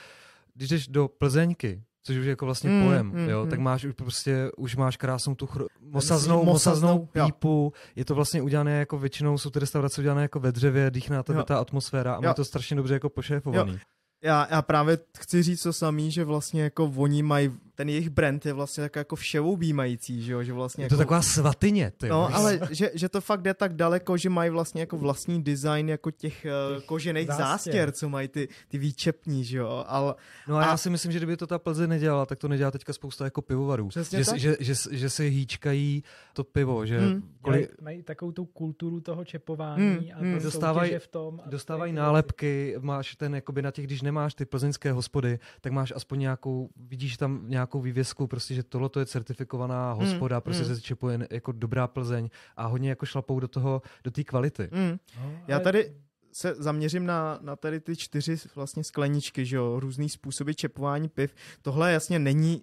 [0.55, 3.51] když jdeš do Plzeňky, což už je jako vlastně mm, pojem, mm, jo, mm.
[3.51, 7.81] tak máš už prostě, už máš krásnou tu chr- mosaznou, mosaznou pípu, jo.
[7.97, 11.23] je to vlastně udělané jako většinou, jsou ty restaurace udělané jako ve dřevě, dýchne na
[11.23, 13.73] tebe ta atmosféra a má to strašně dobře jako pošéfovaný.
[13.73, 13.79] Jo.
[14.23, 18.47] Já, já právě chci říct to samý, že vlastně jako oni mají, ten jejich brand
[18.47, 22.09] je vlastně tak jako všeobjímající, že jo, že vlastně Je to jako, taková svatyně, ty.
[22.09, 25.89] No, ale že, že to fakt jde tak daleko, že mají vlastně jako vlastní design
[25.89, 27.47] jako těch, uh, kožených zástěr.
[27.47, 30.15] zástěr, co mají ty, ty výčepní, že jo, ale...
[30.49, 32.71] No a, a já si myslím, že kdyby to ta Plze nedělala, tak to nedělá
[32.71, 33.91] teďka spousta jako pivovarů.
[33.91, 36.99] Že, že, že, že, že si hýčkají to pivo, že...
[36.99, 37.23] Hmm.
[37.41, 37.61] Kolik...
[37.61, 40.11] Mají, mají takovou tu kulturu toho čepování hmm.
[40.15, 40.43] a hmm.
[40.43, 41.41] dostávají, v tom.
[41.47, 46.19] Dostávají nálepky, máš ten jakoby na těch, když nemáš ty plzeňské hospody, tak máš aspoň
[46.19, 50.75] nějakou, vidíš tam nějakou vývězku, prostě, že tohle je certifikovaná hmm, hospoda, hmm, prostě hmm.
[50.75, 54.69] se čepuje jako dobrá Plzeň a hodně jako šlapou do toho, do té kvality.
[54.73, 54.97] Hmm.
[55.23, 55.93] No, Já tady
[56.33, 61.35] se zaměřím na, na tady ty čtyři vlastně skleničky, že jo, různý způsoby čepování piv.
[61.63, 62.63] Tohle jasně není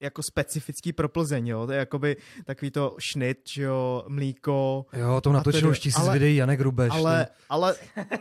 [0.00, 1.66] jako specifický pro Plzeň, jo?
[1.66, 4.86] To je jakoby takový to šnit, jo, mlíko.
[4.92, 6.92] Jo, to natočil už tisíc videí Janek Rubeš.
[6.92, 7.74] Ale, ale,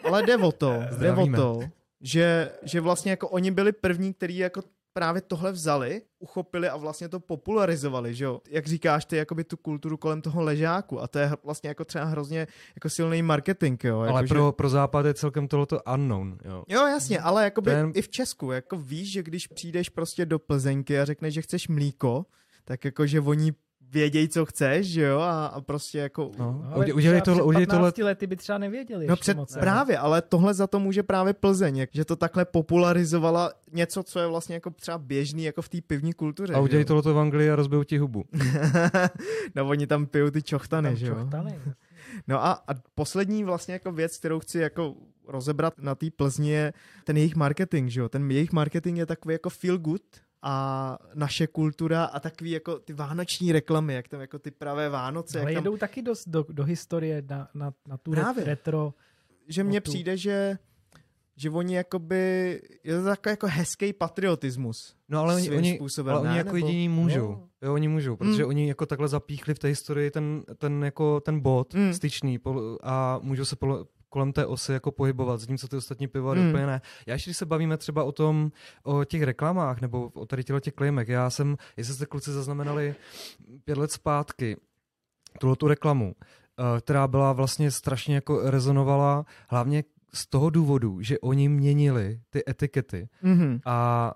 [0.03, 1.59] ale jde o to, jde o to,
[2.01, 4.61] že, že vlastně jako oni byli první, kteří jako
[4.97, 8.41] právě tohle vzali, uchopili a vlastně to popularizovali, že jo?
[8.49, 12.05] Jak říkáš ty, jakoby tu kulturu kolem toho ležáku a to je vlastně jako třeba
[12.05, 13.99] hrozně jako silný marketing, jo?
[13.99, 14.51] Ale jako, pro, že...
[14.51, 16.63] pro západ je celkem tohleto unknown, jo?
[16.67, 17.91] Jo, jasně, ale jakoby Ten...
[17.95, 21.67] i v Česku, jako víš, že když přijdeš prostě do Plzeňky a řekneš, že chceš
[21.67, 22.25] mlíko,
[22.65, 23.53] tak jako, že oni
[23.91, 26.31] vědějí, co chceš, že jo, a, a prostě jako...
[26.37, 27.93] No, ale udělej tohle, udělej tohle.
[28.01, 31.87] lety by třeba nevěděli No před, moc, právě, ale tohle za to může právě Plzeň,
[31.91, 36.13] že to takhle popularizovala něco, co je vlastně jako třeba běžný jako v té pivní
[36.13, 36.53] kultuře.
[36.53, 38.23] A udělej tohle v Anglii a rozbijou ti hubu.
[39.55, 41.15] no oni tam pijou ty čochtany, tam že jo.
[41.15, 41.59] Čochtany.
[42.27, 44.95] No a, a poslední vlastně jako věc, kterou chci jako
[45.27, 48.09] rozebrat na té Plzni je ten jejich marketing, že jo.
[48.09, 50.01] Ten jejich marketing je takový jako feel good,
[50.47, 55.41] a naše kultura a takový jako ty vánoční reklamy, jak tam jako ty pravé Vánoce.
[55.41, 55.63] Ale jak tam...
[55.63, 58.43] jdou taky dost do, do historie na, na, na tu Právě.
[58.43, 58.93] retro.
[59.47, 59.91] Že mně tu...
[59.91, 60.57] přijde, že
[61.37, 64.95] že oni jakoby, je to takový jako hezký patriotismus.
[65.09, 66.37] No ale oni, oni, způsobem, ale oni ne?
[66.37, 67.17] jako jediní můžou.
[67.19, 67.47] Jo.
[67.61, 68.49] jo, oni můžou, protože mm.
[68.49, 71.93] oni jako takhle zapíchli v té historii ten, ten, jako, ten bod mm.
[71.93, 72.39] styčný
[72.83, 73.55] a můžou se
[74.09, 76.49] kolem té osy jako pohybovat, co ty ostatní pivovary hmm.
[76.49, 76.81] úplně ne.
[77.05, 78.51] Já ještě, když se bavíme třeba o tom,
[78.83, 82.95] o těch reklamách nebo o tady těch klejmek, já jsem, jestli jste kluci zaznamenali
[83.63, 84.57] pět let zpátky,
[85.39, 91.19] tuhle tu reklamu, eh, která byla vlastně strašně jako rezonovala, hlavně z toho důvodu, že
[91.19, 93.59] oni měnili ty etikety mm-hmm.
[93.65, 94.11] a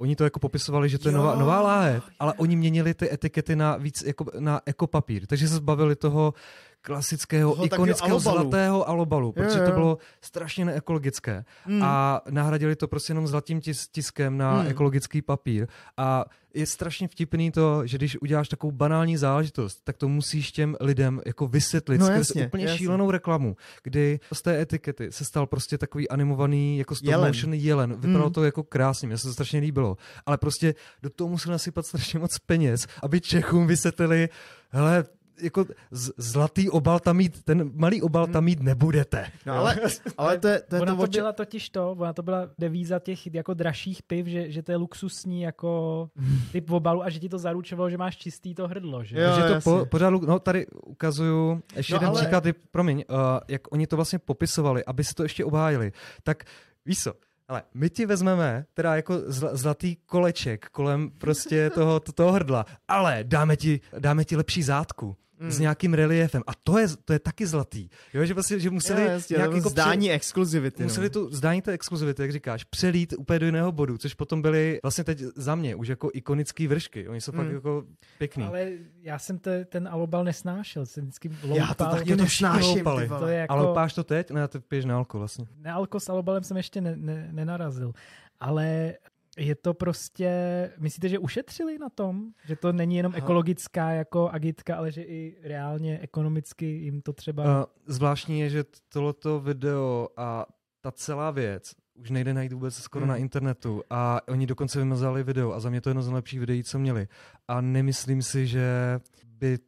[0.00, 3.56] Oni to jako popisovali, že to je nová, nová láhev, ale oni měnili ty etikety
[3.56, 5.26] na víc jako na ekopapír.
[5.26, 6.34] Takže se zbavili toho
[6.82, 8.40] klasického, toho ikonického alobalu.
[8.40, 9.66] zlatého alobalu, protože je, je.
[9.66, 11.44] to bylo strašně neekologické.
[11.64, 11.82] Hmm.
[11.82, 14.68] A nahradili to prostě jenom zlatým tis, tiskem na hmm.
[14.68, 15.66] ekologický papír.
[15.96, 20.76] A je strašně vtipný to, že když uděláš takovou banální záležitost, tak to musíš těm
[20.80, 22.78] lidem jako vysvětlit no, skrz jasně, úplně jasně.
[22.78, 27.28] šílenou reklamu, kdy z té etikety se stal prostě takový animovaný jako stop jelen.
[27.28, 27.94] motion jelen.
[27.94, 28.32] Vypadalo hmm.
[28.32, 29.96] to jako krásně, mě se to strašně líbilo.
[30.26, 34.28] Ale prostě do toho museli nasypat strašně moc peněz, aby Čechům vysvětlili,
[34.70, 35.04] hele,
[35.42, 39.26] jako z, zlatý obal tam mít, ten malý obal tam mít nebudete.
[39.46, 39.76] No ale,
[40.18, 42.98] ale to, je, to, je ona to, to byla totiž to, ona to byla devíza
[42.98, 46.10] těch jako dražších piv, že, že to je luxusní jako
[46.52, 49.04] typ obalu a že ti to zaručovalo, že máš čistý to hrdlo.
[49.04, 52.20] Že, jo, že to po, pořád, no tady ukazuju ještě no, jeden ale...
[52.20, 53.16] příklad, promiň, uh,
[53.48, 56.44] jak oni to vlastně popisovali, aby se to ještě obhájili, tak
[56.86, 57.12] víš co,
[57.50, 63.24] ale my ti vezmeme teda jako zl- zlatý koleček kolem prostě toho, toho hrdla, ale
[63.26, 65.50] dáme ti, dáme ti lepší zátku mm.
[65.50, 66.42] s nějakým reliefem.
[66.46, 67.88] A to je, to je taky zlatý.
[68.14, 70.82] Jo, že, vlastně, že museli jo, jasně, nějak jako zdání pře- exkluzivity.
[70.82, 71.10] Museli no.
[71.10, 75.04] tu zdání té exkluzivity, jak říkáš, přelít úplně do jiného bodu, což potom byly vlastně
[75.04, 77.08] teď za mě už jako ikonický vršky.
[77.08, 77.38] Oni jsou mm.
[77.38, 77.84] fakt jako
[78.18, 78.44] pěkný.
[78.44, 78.68] Ale
[79.02, 81.56] já jsem te, ten alobal nesnášel, jsem vždycky loupal.
[81.56, 82.84] Já to taky nesnáším.
[83.18, 83.54] To je jako...
[83.54, 84.30] Ale loupáš to teď?
[84.30, 85.46] Ne, to piješ na alko vlastně.
[85.56, 87.92] Na alko s alobalem jsem ještě ne, ne, nenarazil.
[88.40, 88.94] Ale
[89.38, 90.30] je to prostě,
[90.78, 92.30] myslíte, že ušetřili na tom?
[92.46, 97.44] Že to není jenom ekologická jako agitka, ale že i reálně ekonomicky jim to třeba...
[97.44, 100.46] Uh, zvláštní je, že tohleto video a
[100.80, 103.08] ta celá věc už nejde najít vůbec skoro hmm.
[103.10, 106.40] na internetu a oni dokonce vymazali video a za mě to je jedno z nejlepších
[106.40, 107.08] videí, co měli.
[107.48, 109.58] A nemyslím si, že by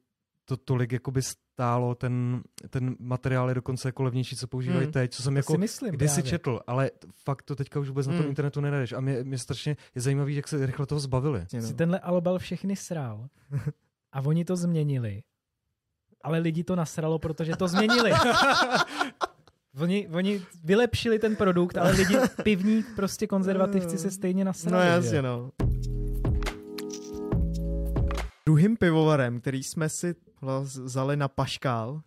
[0.45, 4.93] to tolik jakoby stálo, ten, ten materiál je dokonce jako levnější, co používají hmm.
[4.93, 6.91] teď, co jsem jako myslím, kdysi četl, ale
[7.25, 8.15] fakt to teďka už vůbec hmm.
[8.15, 8.31] na tom hmm.
[8.31, 8.93] internetu nenajdeš.
[8.93, 11.47] A mě, mě strašně je zajímavý, jak se rychle toho zbavili.
[11.61, 13.29] Si tenhle alobal všechny srál
[14.13, 15.23] a oni to změnili
[16.23, 18.13] ale lidi to nasralo, protože to změnili.
[19.81, 24.85] Oni, oni vylepšili ten produkt, ale lidi, pivní prostě konzervativci se stejně nasrali.
[24.85, 25.51] No jasně, no.
[28.47, 30.15] Druhým pivovarem, který jsme si
[30.63, 32.03] vzali na paškál,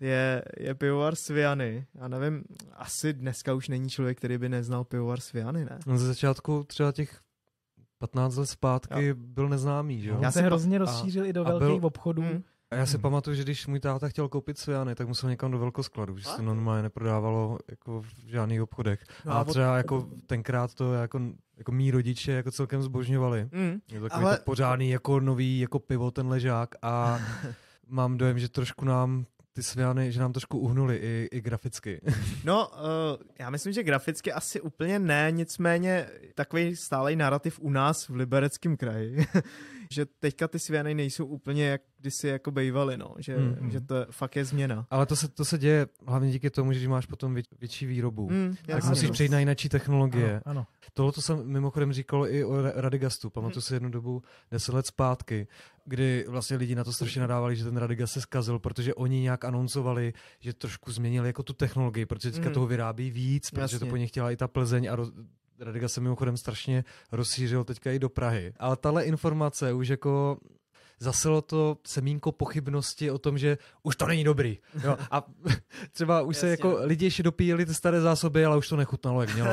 [0.00, 1.86] je, je pivovar Sviany.
[1.94, 5.78] Já nevím, asi dneska už není člověk, který by neznal pivovar Sviany, ne?
[5.86, 7.20] No, ze začátku třeba těch
[7.98, 9.14] 15 let zpátky Jo.
[9.18, 10.18] byl neznámý, že jo?
[10.20, 12.22] Já se pa- hrozně a- rozšířil i do a byl- velkých obchodů.
[12.22, 12.42] Mm.
[12.70, 13.02] A já si Hmm.
[13.02, 16.42] pamatuju, že když můj táta chtěl koupit Sviany, tak musel někam do velkoskladu, že se
[16.42, 19.04] normálně neprodávalo jako v žádných obchodech.
[19.24, 21.20] No a a od- třeba jako tenkrát to jako,
[21.56, 23.48] jako mý rodiče jako celkem zbožňovali.
[23.52, 23.78] Mm.
[23.92, 27.18] Je to takový Ale- to pořádný jako nový jako pivo ten ležák a
[27.92, 32.00] mám dojem, že trošku nám ty Sviany, že nám trošku uhnuli i, i graficky.
[32.44, 32.76] No, uh,
[33.38, 38.76] já myslím, že graficky asi úplně ne, nicméně takový stálej narrativ u nás v Libereckém
[38.76, 39.26] kraji,
[39.92, 43.80] že teďka ty Sviany nejsou úplně jak kdysi jako bejvaly, no, že, Mm, mm, že
[43.80, 44.86] to je, fakt je změna.
[44.90, 47.86] Ale to se, to se děje hlavně díky tomu, že když máš potom vět, větší
[47.86, 48.30] výrobu.
[48.30, 49.12] Mm, Tak musíš no.
[49.12, 50.32] přejít na jináčí technologie.
[50.44, 50.66] Ano, ano.
[50.94, 53.30] Tohle to jsem mimochodem říkal i o Ra- Radigastu.
[53.30, 55.46] Pamatuju si jednu dobu, deset let zpátky,
[55.84, 59.44] kdy vlastně lidi na to strašně nadávali, že ten Radigast se zkazil, protože oni nějak
[59.44, 62.54] anoncovali, že trošku změnili jako tu technologii, protože teďka Mhm.
[62.54, 63.78] toho vyrábí víc, protože Jasně.
[63.78, 65.12] to po nich chtěla i ta Plzeň a roz...
[65.62, 68.52] Radegast se mimochodem strašně rozšířil teďka i do Prahy.
[68.58, 70.38] Ale tahle informace už jako
[70.98, 74.58] zasilo to semínko pochybnosti o tom, že už to není dobrý.
[74.84, 75.26] Jo, a
[75.92, 76.50] třeba už se Jasně.
[76.68, 79.52] jako lidi ještě dopíjeli ty staré zásoby, ale už to nechutnalo, jak mělo.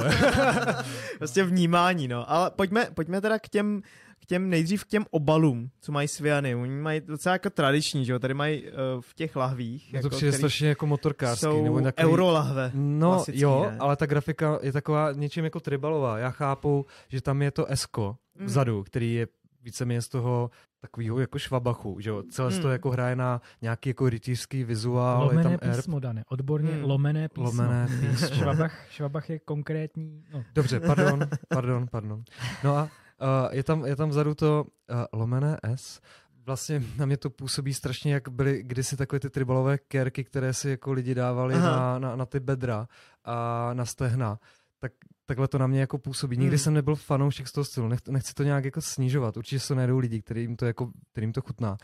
[1.20, 2.32] Vlastně vnímání, no.
[2.32, 3.82] Ale pojďme, pojďme teda k těm,
[4.30, 6.56] těm, nejdřív k těm obalům, co mají Sviany.
[6.56, 9.94] Oni mají docela jako tradiční, že jo, tady mají uh, v těch lahvích.
[9.94, 11.42] No to jako, přijde strašně jako motorkářský.
[11.42, 12.08] jsou nebo takový...
[12.14, 12.72] eurolahve.
[12.74, 13.78] No klasický, jo, ne?
[13.80, 16.18] ale ta grafika je taková něčím jako tribalová.
[16.18, 18.46] Já chápu, že tam je to esko Mm.
[18.46, 19.28] vzadu, který je
[19.64, 20.50] víceméně z toho
[20.82, 22.24] takového jako švabachu, že jo.
[22.32, 22.62] Celé Mm.
[22.62, 26.24] to jako hraje na nějaký jako rytířský vizuál, Lomené je tam erb, písmo, Dane.
[26.30, 26.84] Odborně Hmm.
[26.84, 27.44] lomené písmo.
[27.44, 28.28] lomené písmo.
[28.36, 30.24] Švabach, švabach je konkrétní.
[30.34, 30.44] No.
[30.56, 32.24] Dobře, pardon, pardon, pardon.
[32.64, 32.90] No a
[33.22, 36.02] uh, je, tam, je tam vzadu to uh, lomené S.
[36.46, 40.70] Vlastně na mě to působí strašně, jak byly kdysi takové ty tribalové kerky, které si
[40.70, 41.72] jako lidi dávali Aha.
[41.72, 42.88] na, na, na ty bedra
[43.26, 44.40] a na stehna.
[44.80, 44.92] Tak,
[45.26, 46.38] takhle to na mě jako působí.
[46.38, 46.64] Nikdy Hmm.
[46.64, 47.88] jsem nebyl fanoušek z toho stylu.
[47.88, 49.38] Nech, nechci to nějak jako snižovat.
[49.38, 51.78] Určitě se najdou lidi, kterým to, jako, kterým to chutná.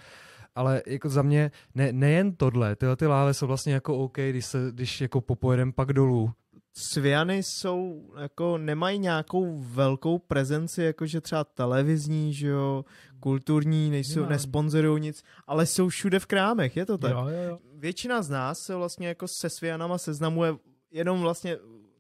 [0.56, 4.45] Ale jako za mě ne, nejen tohle, tyhle ty láve jsou vlastně jako OK, když,
[4.45, 6.32] se, když jako popojedem pak dolů,
[6.78, 12.86] Sviany jsou, jako nemají nějakou velkou prezenci, jakože třeba televizní, že jo,
[13.20, 14.30] kulturní, nejsou, Nemá.
[14.30, 17.12] nesponzorují nic, ale jsou všude v krámech, je to tak?
[17.12, 17.60] Jo, jo, jo.
[17.74, 20.56] Většina z nás se vlastně jako se Svianama seznamuje
[20.92, 21.58] jenom vlastně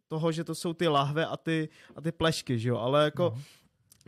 [0.07, 3.23] toho, že to jsou ty lahve a ty, a ty plešky, že jo, ale jako
[3.35, 3.41] No.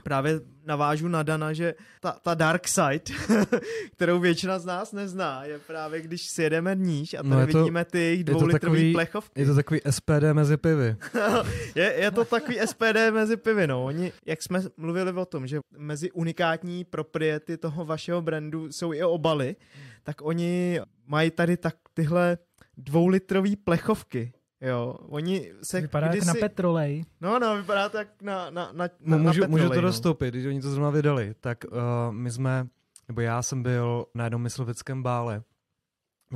[0.04, 3.02] Právě navážu na Dana, že ta, ta dark side,
[3.96, 7.42] kterou většina z nás nezná, je právě když si jedeme níž a tady No no
[7.42, 9.42] je to- vidíme ty jejich dvoulitrový takový- plechovky.
[9.42, 10.96] je to takový SPD mezi pivy.
[11.76, 13.86] je, je to takový SPD mezi pivy, no.
[13.86, 19.04] Oni, jak jsme mluvili o tom, že mezi unikátní propriety toho vašeho brandu jsou i
[19.04, 19.56] obaly,
[20.04, 22.38] tak oni mají tady tak tyhle
[22.78, 24.34] dvoulitrový plechovky.
[24.62, 26.28] Jo, oni se Vypadá kdysi...
[26.28, 27.06] jak na petrolej.
[27.22, 29.82] No, no, vypadá to jak na, na, na, No, na můžu, na můžu to petrolej,
[29.82, 29.88] no.
[29.88, 31.78] dostoupit, když oni to zrovna vydali, tak uh,
[32.12, 32.68] my jsme,
[33.08, 35.44] nebo já jsem byl na jednom myslovickém bále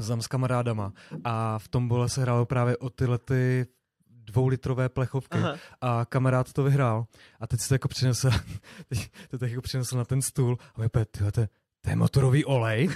[0.07, 3.65] tam s kamarádama a v tom bole se hrálo právě o tyhle ty
[4.07, 5.55] dvoulitrové plechovky Aha.
[5.81, 7.05] a kamarád to vyhrál
[7.39, 8.29] a teď si to jako přinesl,
[8.87, 11.41] teď to tak jako přinesl na ten stůl a my opět, tyhle, to,
[11.81, 12.89] to je motorový olej.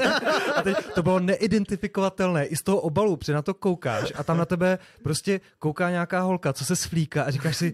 [0.56, 4.38] a teď to bylo neidentifikovatelné i z toho obalu, protože na to koukáš a tam
[4.38, 7.72] na tebe prostě kouká nějaká holka, co se sflíká a říkáš si,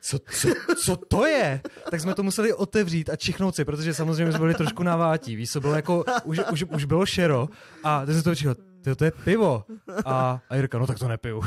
[0.00, 0.48] co, co,
[0.84, 1.60] co to je?
[1.90, 5.36] Tak jsme to museli otevřít a čichnout si, protože samozřejmě jsme byli trošku navátí.
[5.36, 7.48] Víš, to bylo jako, už, už, už bylo šero
[7.84, 9.64] a teď se to čichlo, to, to je pivo.
[10.04, 11.42] A, a Jirka, no tak to nepiju.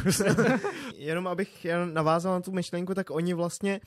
[0.95, 3.79] Jenom abych navázal na tu myšlenku, tak oni vlastně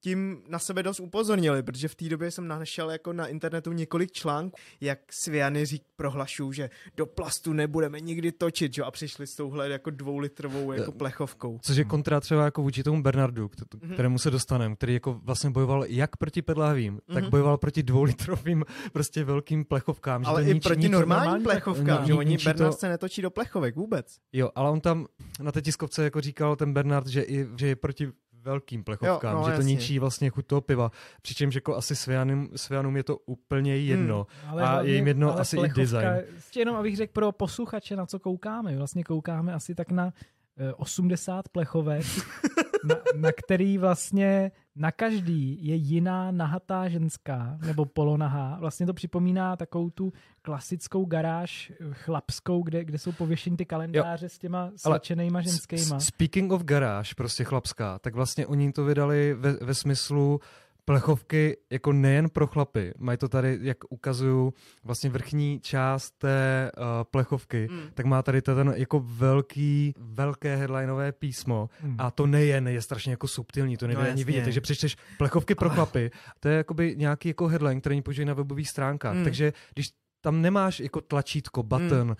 [0.00, 4.12] tím na sebe dost upozornili, protože v té době jsem našel jako na internetu několik
[4.12, 8.80] článků, jak Sviany řík prohlašují, že do plastu nebudeme nikdy točit, že?
[8.82, 11.58] jo, a přišli s touhle jako dvoulitrovou jako plechovkou.
[11.62, 13.50] Což je kontra třeba jako vůči tomu Bernardu,
[13.82, 13.92] Mhm.
[13.94, 17.30] kterému se dostaneme, který jako vlastně bojoval jak proti pedlahvím, tak Mhm.
[17.30, 20.22] bojoval proti dvoulitrovým prostě velkým plechovkám.
[20.24, 22.48] že Ale i nič- proti nič- normálním normální plechovkám, plech- že ni- oni ničí to-
[22.50, 24.16] Bernard se netočí do plechovek vůbec.
[24.32, 25.06] Jo, ale on tam
[25.42, 28.08] na té tiskovce jako říkal ten Bernard, že, i, že je proti
[28.42, 29.74] velkým plechovkám, Jo, no, že to jasně.
[29.74, 30.90] ničí vlastně chuť toho piva.
[31.22, 34.26] Přičemž jako asi Svianům, Svianům je to úplně jedno.
[34.48, 36.08] Ale A hlavně- je jim jedno ale asi i design.
[36.34, 38.76] Ještě jenom, abych řekl pro posluchače, na co koukáme.
[38.76, 40.12] Vlastně koukáme asi tak na
[40.58, 42.06] eh, 80 plechovek
[42.84, 48.56] na, na který vlastně na každý je jiná nahatá ženská nebo polonahá.
[48.60, 50.12] Vlastně to připomíná takovou tu
[50.42, 54.28] klasickou garáž chlapskou, kde, kde jsou pověšeny ty kalendáře jo.
[54.28, 56.00] s těma slečenýma ženskýma.
[56.00, 60.40] Speaking of garáž, prostě chlapská, tak vlastně oni to vydali ve, ve smyslu
[60.88, 62.94] plechovky jako nejen pro chlapy.
[62.98, 67.80] Mají to tady, jak ukazuju, vlastně vrchní část té uh, plechovky, mm.
[67.94, 71.96] tak má tady ten jako velký, velké headlineové písmo mm.
[71.98, 75.54] a to nejen je strašně jako subtilní, to nejde no, ani vidět, takže přečteš plechovky
[75.54, 79.24] pro chlapy, to je jakoby nějaký jako headline, který použijí na webových stránkách, mm.
[79.24, 82.16] takže když tam nemáš jako tlačítko, button, mm.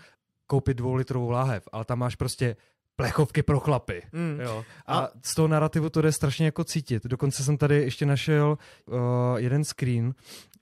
[0.46, 2.56] koupit dvoulitrovou láhev, ale tam máš prostě
[2.98, 4.02] plechovky pro chlapy.
[4.12, 4.40] Mm.
[4.40, 4.64] Jo.
[4.86, 7.06] A, a z toho narrativu to jde strašně jako cítit.
[7.06, 8.96] Dokonce jsem tady ještě našel uh,
[9.36, 10.14] jeden screen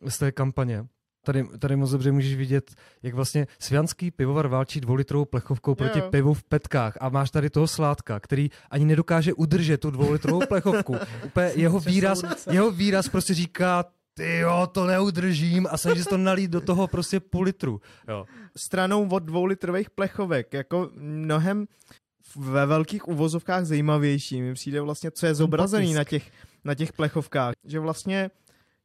[0.09, 0.87] z té kampaně.
[1.25, 6.11] Tady, tady moc dobře můžeš vidět, jak vlastně svianský pivovar válčí dvoulitrovou plechovkou proti jo.
[6.11, 10.97] pivu v petkách a máš tady toho sládka, který ani nedokáže udržet tu dvoulitrovou plechovku.
[11.25, 16.17] Úplně jeho výraz, jeho výraz prostě říká, ty jo, to neudržím a snaží se to
[16.17, 17.81] nalít do toho prostě půl litru.
[18.09, 18.25] Jo.
[18.57, 21.67] Stranou od dvoulitrových plechovek, jako mnohem
[22.37, 24.43] ve velkých uvozovkách zajímavější.
[24.43, 26.31] Mi přijde vlastně, co je zobrazený na těch,
[26.65, 27.55] na těch plechovkách.
[27.65, 28.31] Že vlastně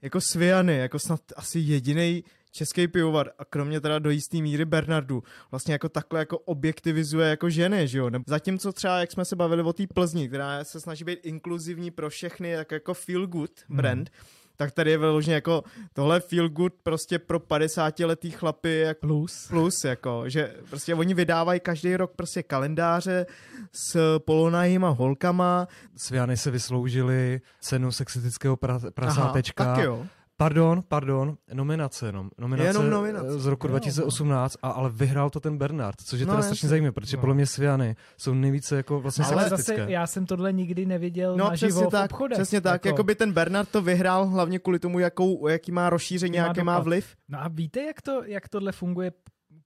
[0.02, 5.24] jako Sviany, jako snad asi jediný český pivovar a kromě teda do jistý míry Bernardu
[5.52, 8.10] vlastně jako takhle jako objektivizuje jako ženy, že jo.
[8.28, 12.10] Zatímco třeba, jak jsme se bavili o té Plzni, která se snaží být inkluzivní pro
[12.10, 16.74] všechny, tak jako feel good brand, hmm tak tady je vyloženě jako tohle feel good
[16.84, 19.48] prostě pro 50 letý chlapy jak plus.
[19.48, 23.26] plus, jako, že prostě oni vydávají každý rok prostě kalendáře
[23.74, 25.68] s polonajima holkama.
[25.96, 29.64] Sviany se vysloužili cenu sexistického pra- prasátečka.
[29.64, 30.06] Aha, tak jo.
[30.42, 32.30] Pardon, pardon, nominace jenom.
[32.38, 33.40] Nominace jenom nominace.
[33.40, 33.70] z roku jo.
[33.70, 37.22] 2018, a, ale vyhrál to ten Bernard, což je no, teda strašně zajímavé, protože no.
[37.22, 41.50] podle mě Sviany jsou nejvíce jako vlastně Ale zase já jsem tohle nikdy neviděl no,
[41.50, 42.38] naživo v tak, obchodech.
[42.38, 46.38] Přesně tak, jako by ten Bernard to vyhrál hlavně kvůli tomu, jakou, jaký má rozšíření,
[46.38, 47.16] jaký má, má vliv.
[47.30, 49.12] No a víte, jak, to, jak tohle funguje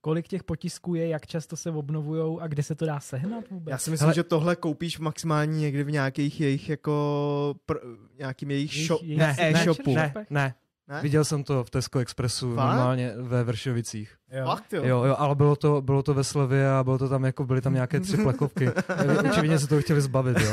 [0.00, 3.72] kolik těch potisků je, jak často se obnovují a kde se to dá sehnat vůbec?
[3.72, 8.50] Já si myslím, Hele, že tohle koupíš maximálně někdy v nějakých jejich jako pr- nějakým
[8.50, 9.94] jejich, jejich, shop, jejich ne, e-shopu.
[9.94, 10.54] Ne, ne,
[10.88, 11.02] ne?
[11.02, 12.66] Viděl jsem to v Tesco Expressu Fakt?
[12.66, 14.16] normálně ve Vršovicích.
[14.32, 14.46] Jo.
[14.46, 14.84] Fakt, jo?
[14.84, 15.04] jo?
[15.04, 17.74] Jo, ale bylo to, bylo to ve Slavě a bylo to tam jako, byly tam
[17.74, 18.68] nějaké tři plechovky.
[19.30, 20.50] Očividně se to chtěli zbavit, jo.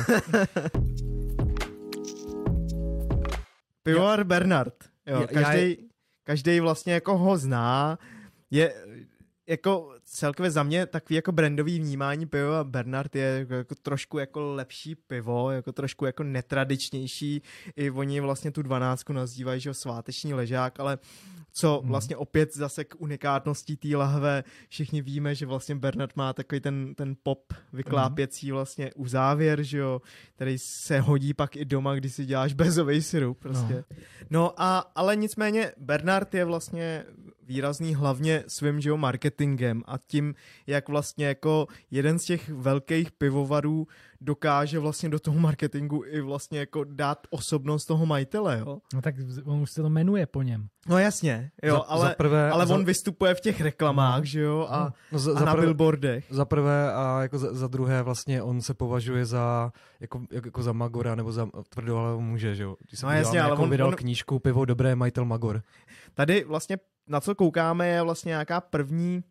[3.83, 4.73] Pivovar Bernard.
[5.05, 5.77] Jo, každý,
[6.23, 7.99] každý vlastně jako ho zná.
[8.51, 8.73] Je,
[9.47, 14.53] jako celkově za mě takový jako brandový vnímání piva Bernard je jako, jako trošku jako
[14.53, 17.41] lepší pivo, jako trošku jako netradičnější.
[17.75, 20.97] I oni vlastně tu dvanáctku nazývají, že sváteční ležák, ale
[21.53, 21.89] co mhm.
[21.89, 26.95] vlastně opět zase k unikátnosti té lahve, všichni víme, že vlastně Bernard má takový ten,
[26.95, 28.53] ten pop vyklápěcí mhm.
[28.53, 30.01] vlastně u závěr, že jo,
[30.35, 33.73] který se hodí pak i doma, když si děláš bezový syrup prostě.
[33.73, 33.83] No,
[34.29, 37.05] no a, ale nicméně Bernard je vlastně
[37.47, 40.35] výrazný hlavně svým že jo, marketingem a tím,
[40.67, 43.87] jak vlastně jako jeden z těch velkých pivovarů
[44.21, 48.77] dokáže vlastně do toho marketingu i vlastně jako dát osobnost toho majitele, jo.
[48.93, 50.67] No tak on už se to jmenuje po něm.
[50.87, 52.75] No jasně, jo, za, ale, za prvé, ale za...
[52.75, 55.51] on vystupuje v těch reklamách, no, že jo, a, no, no za, a za na
[55.51, 56.25] prvé, billboardech.
[56.29, 60.73] Za prvé a jako za, za druhé vlastně on se považuje za, jako, jako za
[60.73, 62.75] Magora nebo za tvrdohalého muže, že jo.
[62.89, 63.95] Když no jasně, ale jako on vydal on...
[63.95, 65.61] knížku Pivo dobré, majitel Magor.
[66.13, 69.23] Tady vlastně na co koukáme je vlastně nějaká první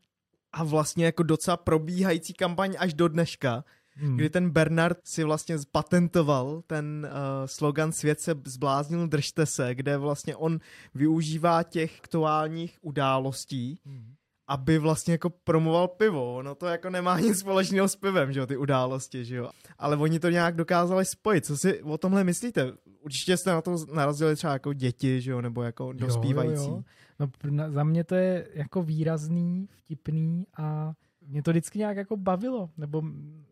[0.52, 4.16] a vlastně jako docela probíhající kampaň až do dneška, hmm.
[4.16, 9.96] kdy ten Bernard si vlastně patentoval ten uh, slogan Svět se zbláznil, držte se, kde
[9.96, 10.58] vlastně on
[10.94, 14.14] využívá těch aktuálních událostí, hmm.
[14.48, 16.42] aby vlastně jako promoval pivo.
[16.42, 19.50] No to jako nemá nic společného s pivem, že jo, ty události, že jo.
[19.78, 21.46] Ale oni to nějak dokázali spojit.
[21.46, 22.72] Co si o tomhle myslíte?
[23.00, 26.64] Určitě jste na to narazili třeba jako děti, že jo, nebo jako dospívající.
[26.64, 26.82] Jo, jo.
[27.18, 27.28] No
[27.68, 30.92] za mě to je jako výrazný, vtipný a
[31.26, 33.02] mě to vždycky nějak jako bavilo, nebo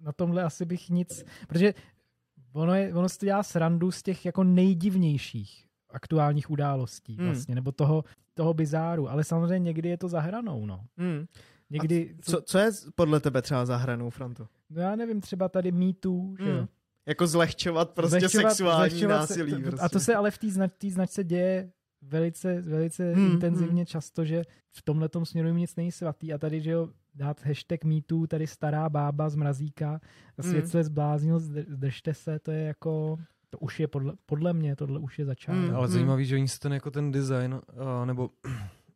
[0.00, 1.74] na tomhle asi bych nic, protože
[2.52, 7.26] ono, je, ono se to dělá srandu z těch jako nejdivnějších aktuálních událostí hmm.
[7.26, 10.84] vlastně, nebo toho, toho bizáru, ale samozřejmě někdy je to za hranou, no.
[10.96, 11.26] Hmm.
[11.70, 14.46] Někdy, co, co je podle tebe třeba za hranou, Franto?
[14.70, 16.66] No já nevím, třeba tady mýtů, že hmm.
[17.06, 19.50] Jako zlehčovat prostě zlehčovat, sexuální zlehčovat násilí.
[19.50, 19.80] Se, prostě.
[19.80, 21.70] A to se ale v té znač, značce děje
[22.02, 23.86] velice, velice hmm, intenzivně hmm.
[23.86, 24.42] často, že
[24.72, 28.88] v tomhle směru nic není svatý a tady, že jo, dát hashtag MeToo, tady stará
[28.88, 30.00] bába z mrazíka,
[30.40, 30.70] svět hmm.
[30.70, 31.38] se zbláznil,
[31.68, 33.18] zdržte se, to je jako,
[33.50, 35.60] to už je podle, podle mě, tohle už je začátek.
[35.60, 35.92] Hmm, ale hmm.
[35.92, 37.60] zajímavý, že oni si ten jako ten design, uh,
[38.06, 38.30] nebo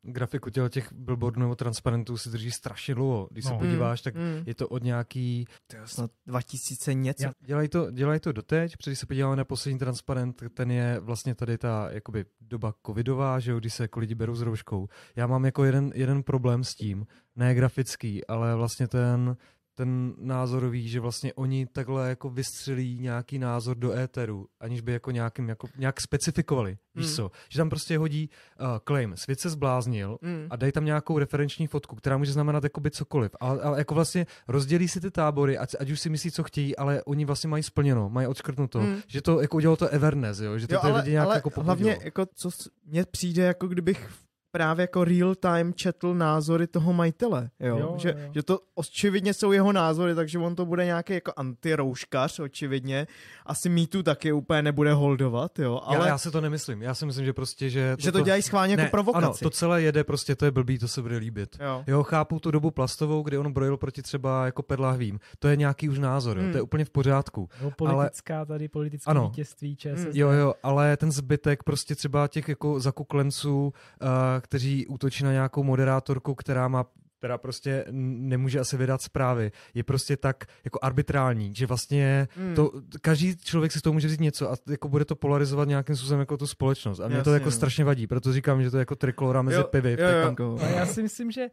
[0.05, 3.29] grafiku těle těch billboardů nebo transparentů si drží strašně dlouho.
[3.31, 3.51] Když no.
[3.51, 4.43] se podíváš, tak Mm.
[4.47, 5.47] je to od nějaký...
[5.67, 7.31] To je snad 2000 něco.
[7.41, 11.35] Dělají to, dělají to doteď, protože když se podíváme na poslední transparent, ten je vlastně
[11.35, 14.89] tady ta jakoby doba covidová, že jo, kdy se jako lidi berou s rouškou.
[15.17, 19.37] Já mám jako jeden, jeden problém s tím, ne grafický, ale vlastně ten,
[19.75, 25.11] ten názorový, že vlastně oni takhle jako vystřelí nějaký názor do éteru, aniž by jako
[25.11, 27.15] nějakým, jako, nějak specifikovali, víš Hmm.
[27.17, 27.31] co?
[27.49, 30.47] Že tam prostě hodí uh, claim, svět se zbláznil, Mm.
[30.51, 33.33] a dají tam nějakou referenční fotku, která může znamenat jakoby cokoliv.
[33.41, 36.77] Ale, ale jako vlastně rozdělí si ty tábory, ať, ať už si myslí, co chtějí,
[36.77, 38.81] ale oni vlastně mají splněno, mají odškrtnuto.
[38.81, 38.97] Mm.
[39.07, 40.59] Že to jako udělalo to Everness, jo?
[40.59, 41.65] že to Jo, ty ale, lidi nějak ale jako popudilo.
[41.65, 42.51] hlavně jako co
[42.87, 44.11] mně přijde, jako kdybych
[44.55, 47.79] právě jako real time četl názory toho majitele, jo?
[47.79, 48.31] Jo, že, jo.
[48.35, 53.07] že to očividně jsou jeho názory, takže on to bude nějaký jako antirouškař, očividně.
[53.47, 56.83] Asi mýtu taky úplně nebude holdovat, jo, ale já, já si to nemyslím.
[56.83, 57.97] Já si myslím, že prostě, že...
[57.99, 59.25] že to dělají schválně jako ne, provokaci.
[59.25, 61.57] Ano, to celé jede, prostě to je blbý, to se bude líbit.
[61.61, 61.85] Jo.
[61.87, 65.21] Jo, chápu tu dobu plastovou, kdy on brojil proti třeba jako pedlahvím.
[65.39, 66.43] To je nějaký už názor, jo?
[66.43, 66.53] Hmm.
[66.53, 67.49] to je úplně v pořádku.
[67.63, 69.29] No, politická tady, politické Ano.
[69.29, 70.09] vítězství ČSSD.
[70.13, 74.09] Jo, jo, ale ten zbytek prostě třeba těch jako zakuklenců, uh,
[74.45, 76.85] kteří útočí na nějakou moderátorku, která má
[77.19, 82.55] která prostě nemůže asi vydat zprávy, je prostě tak jako arbitrální, že vlastně Hmm.
[82.55, 85.97] to, každý člověk si z toho může říct něco a jako bude to polarizovat nějakým
[85.97, 87.01] způsobem jako tu společnost.
[87.01, 87.51] A mě to Jasně, jako no.
[87.51, 89.91] strašně vadí, proto říkám, že to je jako trikolora mezi Jo, pivy.
[89.93, 90.07] jo, jo.
[90.07, 90.59] Tekanku.
[90.63, 91.47] A já si myslím, že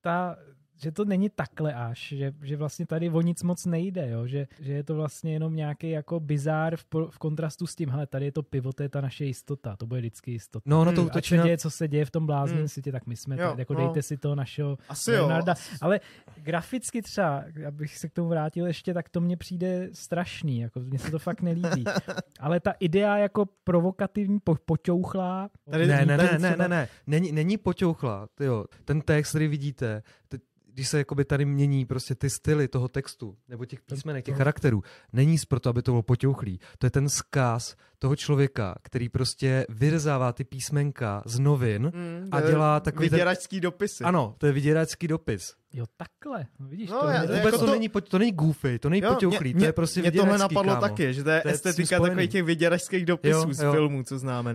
[0.00, 0.36] ta
[0.82, 4.26] že to není takhle až, že, že vlastně tady o nic moc nejde, jo?
[4.26, 8.06] Že, že je to vlastně jenom nějaký jako bizár v, v kontrastu s tím, hele,
[8.06, 10.62] tady je to pivo, to je ta naše jistota, to bude vždycky jistota.
[10.66, 12.68] No, ono to Hmm, Ať se děje, co se děje v tom blázném Hmm.
[12.68, 13.80] světě, tak my jsme Jo, tady, jako no.
[13.80, 15.16] dejte si toho našeho Asi jo.
[15.16, 15.54] Leonarda.
[15.80, 16.00] Ale
[16.36, 20.98] graficky třeba, abych se k tomu vrátil ještě, tak to mně přijde strašný, jako mně
[20.98, 21.84] se to fakt nelíbí.
[22.40, 27.32] Ale ta idea jako provokativní, po, poťouchlá, Tady- Ne, ne, ne, ne, ne, ne, není,
[27.32, 28.64] není poťouchla, tyjo.
[28.84, 30.38] ten text, který vidíte, ty,
[30.74, 34.82] když se jakoby tady mění prostě ty styly toho textu, nebo těch písmenek, těch charakterů,
[35.12, 36.60] není z proto, aby to bylo poťouchlý.
[36.78, 41.82] To je ten zkaz toho člověka, který prostě vyřezává ty písmenka z novin.
[41.94, 44.04] Mm, A dělá takový ten- Vyděračský dopisy.
[44.04, 45.54] Ano, to je vyděračský dopis.
[45.72, 48.32] jo takhle, no vidíš, No, to já- Vůbec jako to, to- není, po- to není
[48.32, 50.80] goofy, to není Jo, poťouchlý, mě- to je prostě Mě tohle napadlo kámo.
[50.80, 53.72] taky, že to je To je estetika takových těch vyděračských dopisů Jo, z jo.
[53.72, 54.52] filmů, co známe.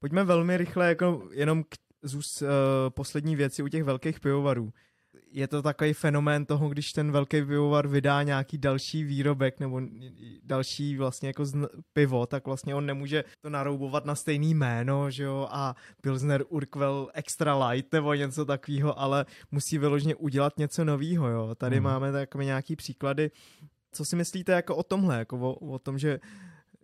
[0.00, 2.48] Pojďme velmi rychle jako jenom k zůst, uh,
[2.88, 4.72] poslední věci u těch velkých pivovarů.
[5.30, 9.80] Je to takový fenomén toho, když ten velký pivovar vydá nějaký další výrobek nebo
[10.42, 15.22] další vlastně jako zn- pivo, tak vlastně on nemůže to naroubovat na stejný jméno, že
[15.22, 21.28] jo, a Pilsner Urquell Extra Light nebo něco takového, ale musí vyloženě udělat něco nového,
[21.28, 21.54] jo.
[21.54, 21.84] Tady Mhm.
[21.84, 23.30] máme takové nějaký příklady.
[23.92, 26.20] Co si myslíte jako o tomhle, jako o, o tom, že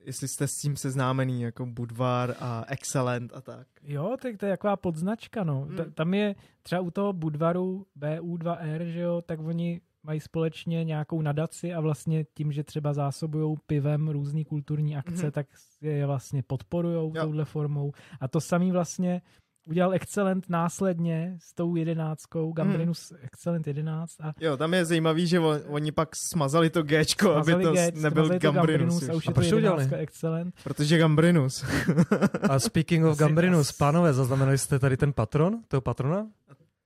[0.07, 3.66] jestli jste s tím seznámený, jako Budvar a Excellent a tak.
[3.82, 5.61] Jo, tak to je taková podznačka, no.
[5.61, 5.76] Hmm.
[5.76, 11.22] Ta, tam je třeba u toho Budvaru BU2R, že jo, tak oni mají společně nějakou
[11.22, 15.30] nadaci a vlastně tím, že třeba zásobují pivem různý kulturní akce, Mhm.
[15.32, 15.46] tak
[15.80, 17.22] je vlastně podporujou Jo.
[17.22, 17.92] touhle formou.
[18.20, 19.22] A to samý vlastně
[19.66, 25.40] udělal Excellent následně s tou jedenáctkou, Gambrinus Excellent 11 a Jo, tam je zajímavý, že
[25.40, 29.14] on, oni pak smazali to Gčko, aby smazali to Gate, nebyl smazali to Gambrinus, a
[29.14, 29.26] už.
[29.26, 29.88] A je proč to udělali?
[29.96, 30.54] Excellent.
[30.64, 31.64] Protože Gambrinus.
[32.50, 36.26] A speaking of Gambrinus, pánové, zaznamenali jste tady ten patron, toho patrona?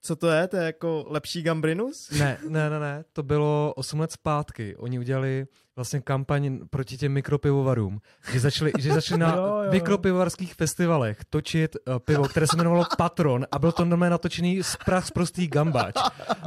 [0.02, 0.48] Co to je?
[0.48, 2.10] To je jako lepší Gambrinus?
[2.10, 4.76] Ne, ne, ne, ne, to bylo 8 let zpátky.
[4.76, 5.46] Oni udělali
[5.76, 8.00] vlastně kampaň proti těm mikropivovarům,
[8.32, 12.84] že začali, že začali na Jo, jo, mikropivovarských festivalech točit uh, pivo, které se jmenovalo
[12.96, 15.94] Patron a byl to normálně natočený z prach z prostý gambáč.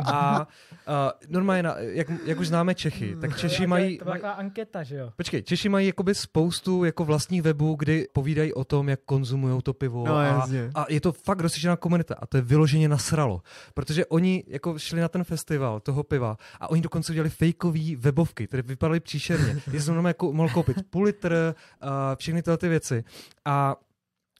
[0.06, 0.47] A
[0.88, 0.93] uh,
[1.27, 3.97] normálně, na, jak, jak už známe Čechy, tak Češi mají...
[3.97, 5.09] To byla taková anketa, že jo?
[5.15, 9.73] Počkej, Češi mají jakoby spoustu jako vlastních webů, kdy povídají o tom, jak konzumují to
[9.73, 10.71] pivo No, a, jasně.
[10.75, 13.41] a je to fakt rozšířená komunita a to je vyloženě nasralo,
[13.73, 18.47] protože oni jako šli na ten festival toho piva a oni dokonce udělali fejkový webovky,
[18.47, 23.03] které vypadaly příšerně, že jsem jako mohl koupit půl litr, uh, všechny tyhle ty věci
[23.45, 23.75] a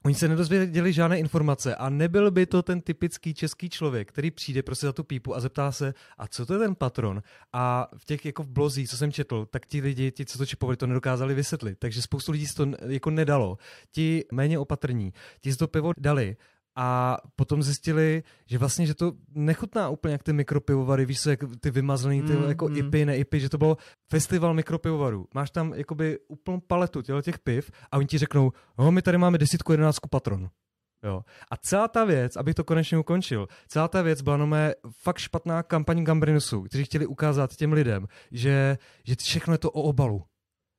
[0.06, 4.64] Oni se nedozvěděli žádné informace a nebyl by to ten typický český člověk, který přijde
[4.64, 7.24] prostě za tu pípu a zeptá se, a co to je ten patron?
[7.54, 10.46] A v těch jako v blozích, co jsem četl, tak ti lidi, ti, co to
[10.46, 11.80] čipovali, to nedokázali vysvětlit.
[11.80, 13.58] Takže spoustu lidí si to jako nedalo.
[13.92, 16.38] Ti méně opatrní, ti si to pivo dali
[16.76, 21.40] a potom zjistili, že vlastně, že to nechutná úplně jak ty mikropivovary, víš co, jak
[21.60, 22.78] ty vymazlený, ty Mm, jako mm.
[22.78, 23.78] IPy, neIPy, že to bylo
[24.10, 25.28] festival mikropivovarů.
[25.34, 29.38] Máš tam jakoby úplnou paletu těch piv a oni ti řeknou, no my tady máme
[29.38, 30.50] desítku, jedenáctku patron.
[31.04, 31.22] Jo.
[31.52, 35.64] A celá ta věc, abych to konečně ukončil, celá ta věc byla nomé fakt špatná
[35.64, 40.24] kampaň Gambrinusu, kteří chtěli ukázat těm lidem, že, že všechno je to o obalu.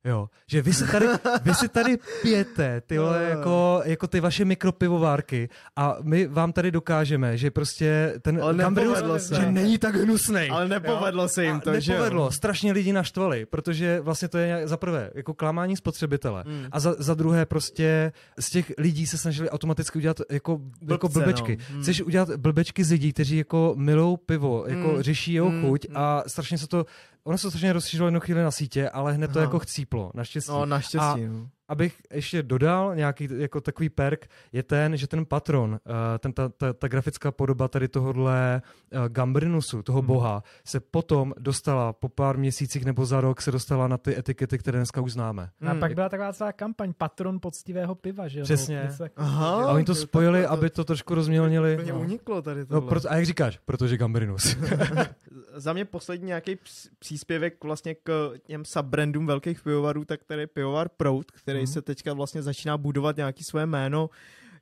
[0.05, 1.07] Jo, že vy si tady,
[1.43, 7.37] vy si tady pijete tyhle jako, jako ty vaše mikropivovárky a my vám tady dokážeme,
[7.39, 9.35] že prostě ten Ale nepovedlo se.
[9.35, 10.51] že není tak hnusnej.
[10.51, 11.99] Ale nepovedlo se jim A to, že jo?
[11.99, 16.67] nepovedlo, strašně lidi naštvali, protože vlastně to je nějak- za prvé jako klamání spotřebitele Mm.
[16.73, 21.19] a za, za druhé prostě z těch lidí se snažili automaticky udělat jako, jako Blbce,
[21.21, 21.59] blbečky.
[21.71, 21.77] no.
[21.77, 21.83] Mm.
[21.83, 25.03] Chceš udělat blbečky z lidí, kteří jako milou pivo, jako Mm.
[25.03, 25.61] řeší jeho Mm.
[25.63, 26.87] chuť a strašně se to,
[27.25, 29.45] ono se to strašně rozšířilo jednu chvíli na sítě, ale hned to Aha.
[29.47, 30.51] jako chcíplo, naštěstí.
[30.53, 31.49] No, naštěstí, A- no.
[31.69, 35.81] Abych ještě dodal nějaký jako takový perk, je ten, že ten patron,
[36.15, 40.07] eh, ten, ta, ta, ta grafická podoba tady tohohle uh, Gambrinusu, toho Hmm.
[40.07, 44.59] boha, se potom dostala po pár měsících nebo za rok se dostala na ty etikety,
[44.59, 45.51] které dneska už známe.
[45.67, 45.81] A Hmm.
[45.81, 48.45] pak byla taková celá kampaň patron poctivého piva, že jo?
[48.45, 48.89] Přesně.
[48.99, 49.11] Takového.
[49.17, 49.65] Aha.
[49.69, 51.75] A oni to spojili, to- aby to trošku rozmělnili.
[51.79, 52.01] Úplně No.
[52.01, 52.89] uniklo tady No, tohle.
[52.89, 53.59] proto, a jak říkáš?
[53.65, 54.57] Protože Gambrinus.
[55.55, 56.59] Za mě poslední nějaký
[56.99, 61.67] příspěvek vlastně k těm subbrandům velkých pivovarů, tak tady je pivovar Prout, který Mhm.
[61.67, 64.11] se teďka vlastně začíná budovat nějaký své jméno.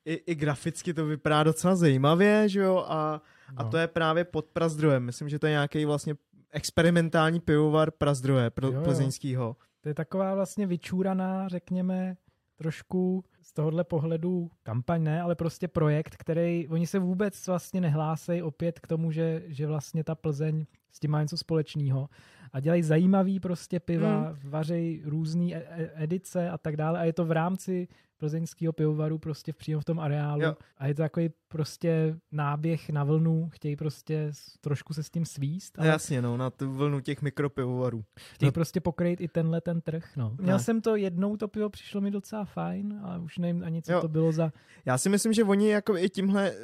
[0.05, 3.23] I, I graficky to vypadá docela zajímavě, že jo, a,
[3.57, 3.71] a No.
[3.71, 5.03] to je právě pod Prazdrojem.
[5.05, 6.15] Myslím, že to je nějaký vlastně
[6.51, 8.81] experimentální pivovar Prazdroje, pro, Jo, jo.
[8.83, 9.57] plzeňskýho.
[9.81, 12.17] To je taková vlastně vyčúraná, řekněme,
[12.57, 18.43] trošku z tohohle pohledu kampaň ne, ale prostě projekt, který, oni se vůbec vlastně nehlásejí
[18.43, 22.09] opět k tomu, že, že vlastně ta Plzeň s tím má něco společného
[22.53, 24.51] a dělají zajímavý prostě piva, hmm.
[24.51, 25.63] vařejí různé
[25.95, 27.89] edice a tak dále a je to v rámci
[28.21, 30.57] plzeňského pivovaru prostě v přímo v tom areálu Jo.
[30.79, 35.79] a je to takový prostě náběh na vlnu, chtějí prostě trošku se s tím svíst,
[35.79, 38.05] ale Jasně, no, na tu vlnu těch mikropivovarů.
[38.35, 38.53] chtějí No.
[38.53, 40.11] prostě pokrýt i tenhle ten trh.
[40.17, 40.37] No.
[40.41, 40.63] Měl No.
[40.63, 44.01] jsem to jednou, to pivo přišlo mi docela fajn, ale už nevím ani, co Jo.
[44.01, 44.53] to bylo za...
[44.85, 46.55] Já si myslím, že oni jako i tímhle eh,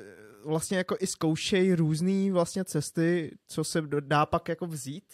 [0.47, 5.05] vlastně jako i zkoušejí různé vlastně cesty, co se dá pak jako vzít,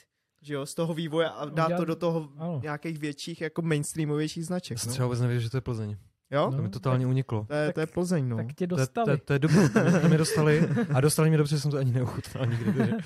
[0.44, 2.60] že jo, z toho vývoje a dát Udělat- to do toho ano.
[2.62, 4.92] nějakých větších jako mainstreamovějších značek, Já jsem no.
[4.92, 5.96] třeba vůbec nevěděl, že to je Plzeň.
[6.32, 6.50] Jo?
[6.50, 6.56] No.
[6.56, 7.44] To mi totálně uniklo.
[7.48, 8.36] To je, to je Plzeň, no.
[8.36, 9.10] Tak tě To, je- to, dostali.
[9.12, 11.76] je- to je dobré, to, mě- to dostali a dostali mě dobře, že jsem to
[11.76, 12.72] ani neochutnal nikdy.
[12.72, 12.96] takže-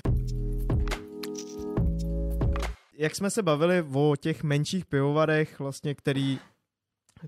[2.97, 6.39] Jak jsme se bavili o těch menších pivovarech, vlastně, který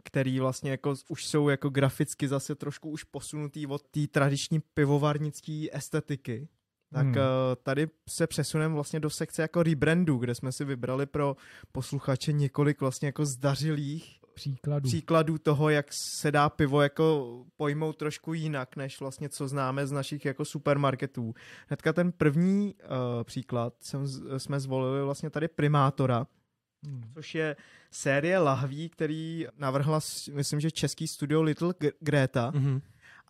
[0.03, 5.65] který vlastně jako už jsou jako graficky zase trošku už posunutý od té tradiční pivovarnické
[5.73, 6.47] estetiky.
[6.93, 7.13] Tak Hmm.
[7.15, 7.23] hmm.
[7.63, 11.35] tady se přesuneme vlastně do sekce jako rebrandu, kde jsme si vybrali pro
[11.71, 14.89] posluchače několik vlastně jako zdařilých Příkladů.
[14.89, 15.85] příkladů toho, jak
[16.21, 21.33] se dá pivo jako pojmout trošku jinak, než vlastně co známe z našich jako supermarketů.
[21.67, 22.89] Hnedka ten první uh,
[23.23, 26.27] příklad jsem, jsme zvolili vlastně tady Primátora,
[26.85, 27.03] Hmm.
[27.13, 27.55] což je
[27.91, 29.99] série lahví, který navrhla,
[30.33, 32.81] myslím, že český studio Little Greta Mhm.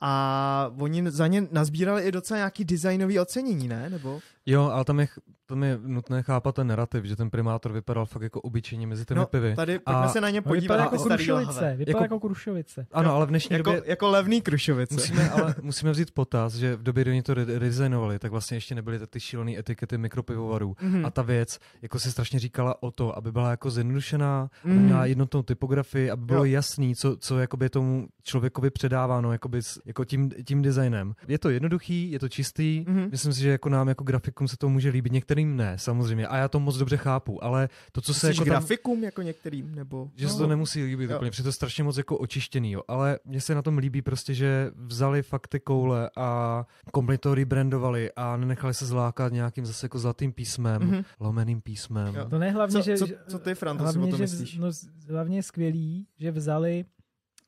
[0.02, 3.90] a oni za ně nazbírali i docela nějaký designový ocenění, ne?
[3.90, 4.20] Nebo?
[4.52, 5.08] Jo, ale tam je,
[5.46, 9.18] tam je nutné chápat ten narrativ, že ten primátor vypadal fakt jako obyčejně mezi těmi
[9.20, 9.56] No, pity.
[9.56, 11.76] tady A- pojďme se na ně No, vypadá podívat jako Krušovice.
[11.78, 12.88] Vypadá Jako- jako Krušovice.
[12.92, 14.94] Ano, ale v dnešní Jako, době jako levný Krušovice.
[14.96, 18.76] musíme, ale musíme vzít potaz, že v době, kdy oni to redesignovali, tak vlastně ještě
[18.76, 20.76] nebyly ty šílené etikety mikropivovarů.
[20.82, 21.06] Mhm.
[21.06, 24.84] A ta věc, jako si strašně říkala o to, aby byla jako zjednodušená, aby Mhm.
[24.84, 26.54] měla jednotnou typografii, aby bylo Jo.
[26.54, 31.14] jasný, co, co jakoby tomu člověkovi předáváno jakoby s, jako tím, tím designem.
[31.28, 33.08] Je to jednoduchý, je to čistý, Mhm.
[33.12, 34.04] myslím si, že jako nám jako
[34.40, 36.28] grafikům se to může líbit, některým ne, samozřejmě.
[36.28, 39.22] A já to moc dobře chápu, ale to, co se Myslíš jako tam, grafikům jako
[39.22, 40.10] některým, nebo?
[40.16, 40.40] že se No.
[40.40, 41.16] to nemusí líbit Jo.
[41.18, 42.82] úplně, protože to je strašně moc jako očištěný, jo.
[42.88, 47.36] ale mně se na tom líbí prostě, že vzali fakt ty koule a kompletně to
[47.36, 51.04] rebrandovali a nenechali se zlákat nějakým zase jako zlatým písmem, Mhm.
[51.20, 52.16] lomeným písmem.
[52.16, 52.26] Jo.
[52.30, 52.98] To ne hlavně, Co, že...
[52.98, 54.58] co, co ty, Fran, to si o hlavně, tom že myslíš?
[54.58, 54.68] no,
[55.10, 56.86] hlavně je skvělý, že vzali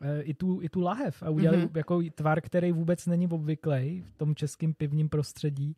[0.04, 1.68] eh, i tu, i tu lahev a udělali Mhm.
[1.68, 1.78] mm-hmm.
[1.78, 5.76] jako tvar, který vůbec není obvyklý v tom českém pivním prostředí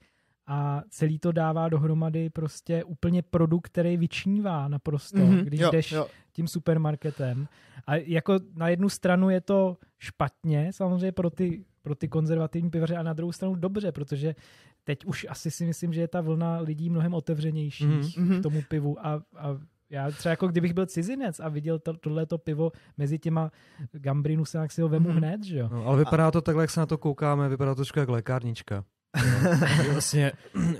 [0.47, 5.43] a celý to dává dohromady prostě úplně produkt, který vyčnívá naprosto, Mhm, mm-hmm.
[5.43, 6.07] když jo, jdeš jo.
[6.33, 7.47] tím supermarketem.
[7.87, 12.95] A jako na jednu stranu je to špatně, samozřejmě pro ty, pro ty konzervativní pivaře,
[12.97, 14.35] a na druhou stranu dobře, protože
[14.83, 17.99] teď už asi si myslím, že je ta vlna lidí mnohem otevřenější Mhm.
[18.01, 18.39] mm-hmm.
[18.39, 19.57] k tomu pivu a, a
[19.89, 23.51] já třeba jako kdybych byl cizinec a viděl to, tohleto pivo mezi těma
[23.91, 25.17] Gambrinusem, tak si ho vemu Mhm.
[25.17, 25.69] hned, že jo?
[25.71, 28.83] No, ale vypadá to takhle, jak se na to koukáme, vypadá to trošku jak lékárnička.
[29.17, 29.91] Jo.
[29.91, 30.31] vlastně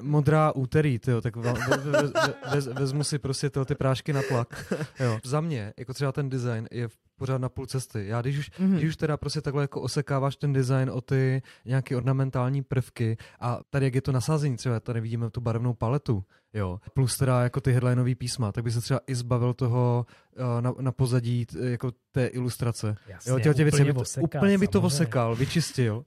[0.02, 4.22] modrá úterý, tyjo, tak ve, ve, ve, ve, vezmu si prostě tyhle ty prášky na
[4.28, 4.74] tlak.
[5.00, 5.20] Jo.
[5.24, 8.08] Za mě, jako třeba ten design je pořád na půl cesty.
[8.08, 8.78] Já když už, Mhm.
[8.78, 13.60] když už teda prostě takhle jako osekáváš ten design o ty nějaké ornamentální prvky a
[13.70, 16.24] tady jak je to nasázení, třeba tady vidíme tu barevnou paletu,
[16.54, 20.06] jo, plus teda jako ty headlineové písma, tak by se třeba i zbavil toho
[20.38, 22.96] eh, na, na pozadí t- jako té ilustrace.
[23.08, 24.88] Jasně, Jo, těhle ty věci úplně by to, osekat, úplně by to samozřejmě.
[24.88, 26.06] osekal, vyčistil.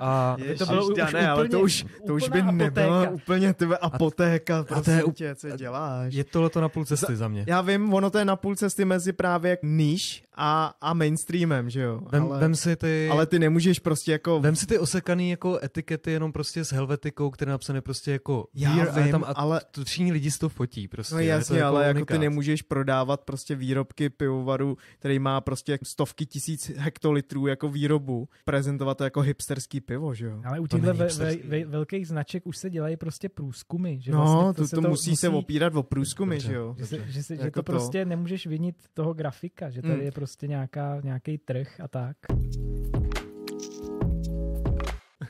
[0.00, 3.10] A Ježiš, to bylo už Dané, ale to úplně- už, to už by nebylo apotéka.
[3.10, 6.14] úplně tebe apotéka, a to je prosím u- tě, co děláš?
[6.14, 7.44] je tohle na půl cesty za mě.
[7.48, 11.80] Já vím, ono to je na půl cesty mezi právě níž a, a mainstreamem, že
[11.80, 12.00] jo?
[12.12, 13.08] Vem, ale, vem si ty...
[13.12, 14.40] ale ty nemůžeš prostě jako...
[14.40, 18.46] Vem si ty osekaný jako etikety jenom prostě s helvetikou, které je napsané prostě jako
[18.54, 21.14] Já a je vím, tam a ale- to všichni lidi si to fotí prostě.
[21.14, 25.78] No je to jasně, ale jako ty nemůžeš prodávat prostě výrobky pivovaru, který má prostě
[25.82, 30.42] stovky tisíc hektolitrů jako výrobu, prezentovat to jako hipsterský pivo, že jo?
[30.44, 33.96] Ale u To těchto není ve, ve, ve, velkých značek už se dělají prostě průzkumy.
[34.00, 36.48] Že No, vlastně to, se to, musí se opírat o průzkumy, Dobře.
[36.48, 36.74] že jo?
[36.78, 37.72] Že, se, že, se, že Jako to to.
[37.72, 40.00] prostě nemůžeš vinit toho grafika, že tady Mm.
[40.00, 42.16] je prostě nějaká, nějaký trh a tak.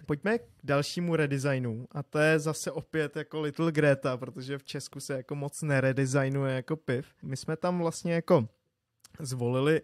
[0.06, 5.00] Pojďme k dalšímu redesignu a to je zase opět jako Little Greta, protože v Česku
[5.00, 7.06] se jako moc neredesignuje jako piv.
[7.22, 8.48] My jsme tam vlastně jako
[9.20, 9.82] zvolili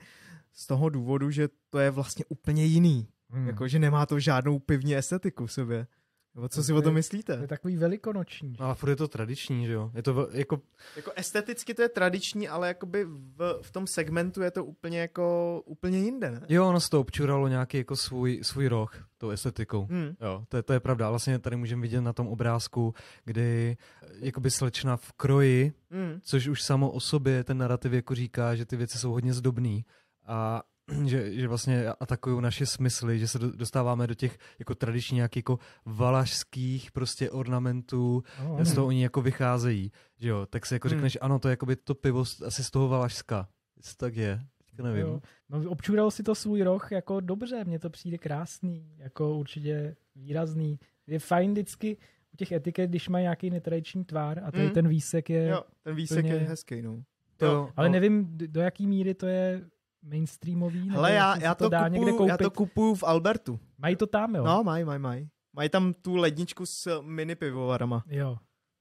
[0.52, 3.08] z toho důvodu, že to je vlastně úplně jiný.
[3.34, 3.46] Hmm.
[3.48, 5.86] Jako, že nemá to žádnou pivní estetiku v sobě.
[6.34, 7.38] Nebo co si To o tom je- To myslíte?
[7.40, 8.56] je takový velikonoční.
[8.60, 9.90] No, ale furt je to tradiční, že jo?
[9.94, 10.60] Je to vel- jako,
[10.96, 15.62] Jako esteticky to je tradiční, ale jakoby v, v tom segmentu je to úplně jako
[15.66, 16.40] úplně jinde, ne?
[16.48, 19.86] jo, ono se to občuralo nějaký jako svůj, svůj roh tou estetikou.
[19.90, 20.14] Hmm.
[20.20, 21.10] Jo, to je, to je pravda.
[21.10, 26.20] Vlastně tady můžeme vidět na tom obrázku, kdy eh, jakoby slečna v kroji, Hmm.
[26.22, 29.84] což už samo o sobě ten narrativ jako říká, že ty věci jsou hodně zdobný
[30.26, 30.62] a
[31.06, 35.36] že, že vlastně atakují naše smysly, že se do, dostáváme do těch jako tradičně nějakých
[35.40, 38.22] jako valašských prostě ornamentů,
[38.58, 40.96] No, z toho oni jako vycházejí, že jo, tak si jako Hmm.
[40.96, 44.82] řekneš, ano, to je jakoby to pivo asi z toho Valašska, jestli tak je, teďka
[44.82, 45.00] nevím.
[45.00, 45.20] Jo.
[45.48, 50.78] No, občural si to svůj roh jako dobře, mně to přijde krásný, jako určitě výrazný.
[51.06, 51.96] Je fajn vždycky
[52.32, 54.70] u těch etiket, když mají nějaký netradiční tvár a tady Mm.
[54.70, 57.02] ten výsek je, Jo, ten výsek úplně- je hezký, no.
[57.36, 57.70] To, Jo.
[57.76, 59.64] ale no, nevím, do jaký míry to je
[60.04, 63.60] mainstreamový, Hele, já, já, to dá někde kupuju, já to kupuju v Albertu.
[63.78, 64.44] Mají to tam, jo?
[64.44, 65.28] No, mají, mají, mají.
[65.52, 68.36] Mají tam tu ledničku s mini pivovarama, Jo.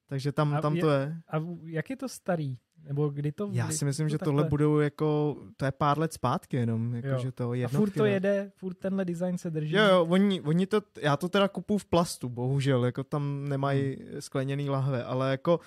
[0.08, 1.18] takže tam, A tam je- to je.
[1.32, 2.58] A jak je to starý?
[2.88, 3.50] Nebo kdy to...
[3.52, 4.34] Já kdy si myslím, to že takhle?
[4.34, 7.18] tohle budou jako, to je pár let zpátky jenom, jako Jo.
[7.20, 7.78] že to A jednotky.
[7.78, 9.74] furt to jede, furt tenhle design se drží.
[9.76, 13.96] Jo, jo, oni, oni to, já to teda kupuju v plastu, bohužel, jako tam nemají
[14.12, 14.22] Hmm.
[14.22, 15.60] skleněný lahve, ale jako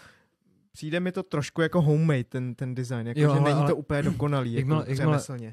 [0.77, 3.77] přijde mi to trošku jako homemade, ten, ten design, jako Jo, že ale- není to
[3.77, 4.85] úplně dokonalý, jako jakmile-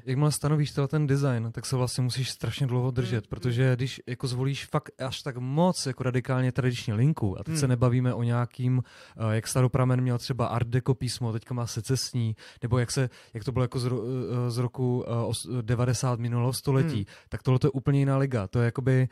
[0.06, 4.00] jakmile- stanovíš teda ten design, tak se vlastně musíš strašně dlouho držet, Mm, protože když
[4.06, 7.60] jako zvolíš fakt až tak moc jako radikálně tradiční linku, a teď Mm.
[7.60, 12.36] se nebavíme o nějakým, uh, jak staropramen měl třeba art deco písmo, teďka má secesní,
[12.62, 14.08] nebo jak, se, jak to bylo jako z, ro, uh,
[14.48, 17.04] z roku uh, os, 90 minulého století, Mm.
[17.28, 19.08] tak tohle to je úplně jiná liga, to je jakoby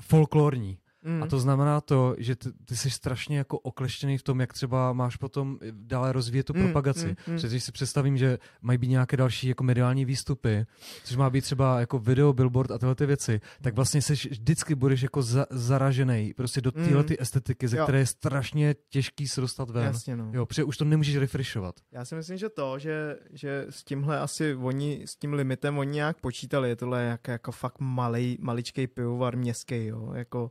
[0.00, 0.78] folklorní.
[1.04, 1.22] Mm.
[1.22, 4.92] A to znamená to, že ty, ty jsi strašně jako okleštěný v tom, jak třeba
[4.92, 7.06] máš potom dále rozvíjet tu Mm, propagaci.
[7.06, 7.16] mm, mm.
[7.24, 10.66] Protože když si představím, že mají být nějaké další jako mediální výstupy,
[11.04, 14.74] což má být třeba jako video, billboard a tyhle ty věci, tak vlastně seš, vždycky
[14.74, 17.08] budeš jako za, zaražený prostě do téhle Mm.
[17.08, 17.82] ty estetiky, ze Jo.
[17.82, 19.84] které je strašně těžký se dostat ven.
[19.84, 20.30] Jasně, no.
[20.32, 21.74] Jo, protože už to nemůžeš refreshovat.
[21.92, 25.90] Já si myslím, že to, že, že s tímhle asi oni, s tím limitem oni
[25.90, 30.50] nějak počítali, je tohle jak, jako fakt malej, maličkej pivovar městský, jo, jako,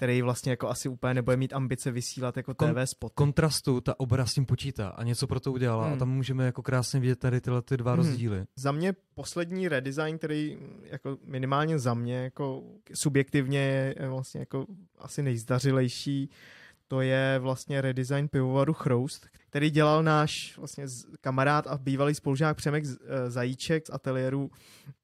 [0.00, 3.12] který vlastně jako asi úplně nebude mít ambice vysílat jako TV spot.
[3.14, 5.92] Kontrastu ta obraz s tím počítá a něco pro to udělala Hmm.
[5.94, 7.96] a tam můžeme jako krásně vidět tady tyhle ty dva Hmm.
[8.04, 8.44] rozdíly.
[8.56, 12.62] Za mě poslední redesign, který jako minimálně za mě jako
[12.94, 14.66] subjektivně je vlastně jako
[14.98, 16.30] asi nejzdařilejší,
[16.88, 20.84] to je vlastně redesign pivovaru Chroust, který dělal náš vlastně
[21.20, 24.50] kamarád a bývalý spolužák Přemek eh, Zajíček z ateliéru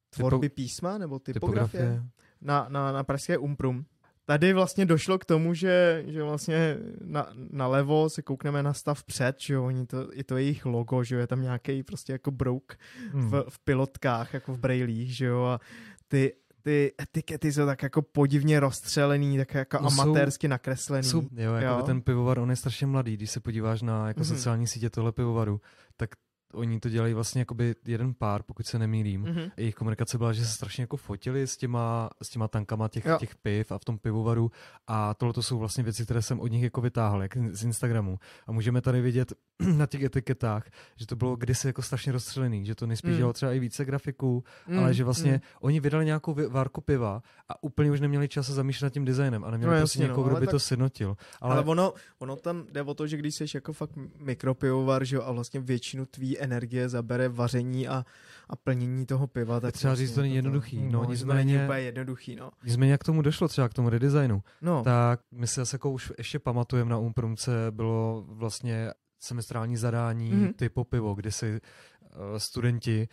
[0.09, 2.09] tvorby písma nebo typografie, Typografie.
[2.41, 3.85] na, na, na pražské Umprum.
[4.29, 9.35] Tady vlastně došlo k tomu, že, že vlastně na, nalevo se koukneme na stav před,
[9.41, 12.31] že jo, oni to, je to jejich logo, že jo, je tam nějaký prostě jako
[12.31, 12.73] brouk
[13.11, 13.29] Hmm.
[13.29, 15.59] v, v pilotkách, jako v brailích, že jo, a
[16.07, 21.03] ty, ty etikety jsou tak jako podivně rozstřelený, tak jako No no jsou- amatérsky nakreslený.
[21.03, 21.85] Jsou, jo, jako Jo.
[21.85, 24.25] ten pivovar, on je strašně mladý, když se podíváš na jako Mhm.
[24.29, 25.61] sociální sítě tohle pivovaru,
[25.97, 26.09] tak
[26.53, 29.21] oni to dělají vlastně jakoby jeden pár, pokud se nemýlím.
[29.21, 29.51] Mhm.
[29.57, 33.17] Jejich komunikace byla, že se strašně jako fotili s těma, s těma tankama těch, Jo.
[33.19, 34.51] těch piv a v tom pivovaru
[34.87, 38.19] a tohle to jsou vlastně věci, které jsem od nich jako vytáhl, jak z Instagramu.
[38.47, 39.33] A můžeme tady vidět
[39.77, 43.17] na těch etiketách, že to bylo kdysi jako strašně rozstřelený, že to nejspíš Mm.
[43.17, 45.39] dělalo třeba i více grafiků, Mm, ale že vlastně mm.
[45.61, 49.43] oni vydali nějakou várku piva a úplně už neměli čas se zamýšlet nad tím designem
[49.43, 51.17] a neměli No prostě jasně, někoho, no, kdo by tak- to sjednotil.
[51.41, 55.15] Ale, ale ono, ono tam jde o to, že když jsi jako fakt mikropivovar, že
[55.15, 58.05] jo, a vlastně většinu tvý energie zabere vaření a,
[58.49, 61.45] a plnění toho piva, tak třeba vlastně říct, to není jednoduchý, no, že to nicméně-
[61.53, 62.51] není úplně jednoduchý, no.
[62.65, 65.91] Nicméně jak k tomu došlo třeba k tomu redesignu, No, tak my si zase jako
[65.91, 70.45] už ještě pamatujeme na Umprumce, bylo vlastně semestrální zadání Mhm.
[70.45, 70.53] mm-hmm.
[70.53, 73.07] typu pivo, kde si uh, studenti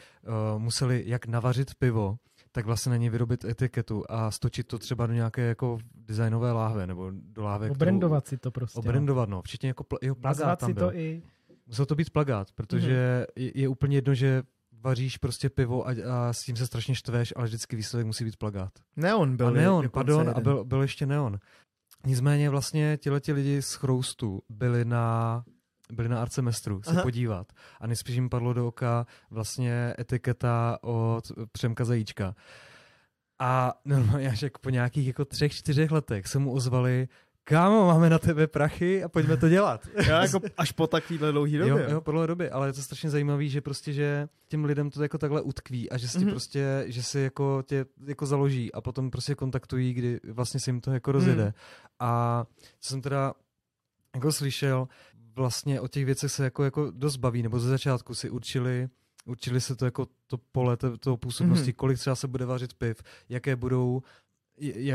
[0.54, 2.16] uh, museli jak navařit pivo,
[2.52, 6.86] tak vlastně na něj vyrobit etiketu a stočit to třeba do nějaké jako designové láhve
[6.86, 7.70] nebo do láhve.
[7.70, 8.78] Obrendovat si to prostě.
[8.78, 9.42] Obrendovat, no.
[9.42, 10.86] Včetně jako pl- jeho plagát Nazvat tam si byl.
[10.90, 11.22] to i...
[11.66, 13.44] Musel to být plagát, protože Mhm.
[13.44, 14.42] je, je úplně jedno, že
[14.72, 18.36] vaříš prostě pivo a, a s tím se strašně štveš, ale vždycky výsledek musí být
[18.36, 18.72] plagát.
[18.96, 19.46] Neon byl.
[19.46, 20.34] a neon, dokonce pardon, jeden.
[20.36, 21.38] a byl, byl ještě neon.
[22.06, 25.44] Nicméně vlastně tihleti lidi z Chroustu byli na
[25.92, 27.02] byli na arcemestru se Aha.
[27.02, 32.34] podívat a nejspíš jim padlo do oka vlastně etiketa od Přemka Zajíčka.
[33.38, 37.08] A normálně až jako po nějakých jako třech, čtyřech letech se mu ozvali,
[37.44, 39.88] kámo, máme na tebe prachy a pojďme to dělat.
[40.08, 41.70] Já jako až po takovýhle dlouhý době.
[41.84, 44.90] Jo, jo, po dlouhé době, ale je to strašně zajímavý, že prostě, že těm lidem
[44.90, 46.26] to jako takhle utkví a že si Mhm.
[46.26, 46.30] mm-hmm.
[46.30, 50.80] prostě, že si jako tě jako založí a potom prostě kontaktují, kdy vlastně si jim
[50.80, 51.44] to jako rozjede.
[51.44, 51.52] Mhm.
[52.00, 52.44] A
[52.80, 53.34] co jsem teda
[54.14, 54.88] jako slyšel,
[55.36, 58.88] vlastně o těch věcech se jako, jako dost baví, nebo ze začátku si určili,
[59.26, 61.72] určili se to jako to pole to- toho působnosti, Mhm.
[61.76, 64.02] kolik třeba se bude vařit piv, jaké budou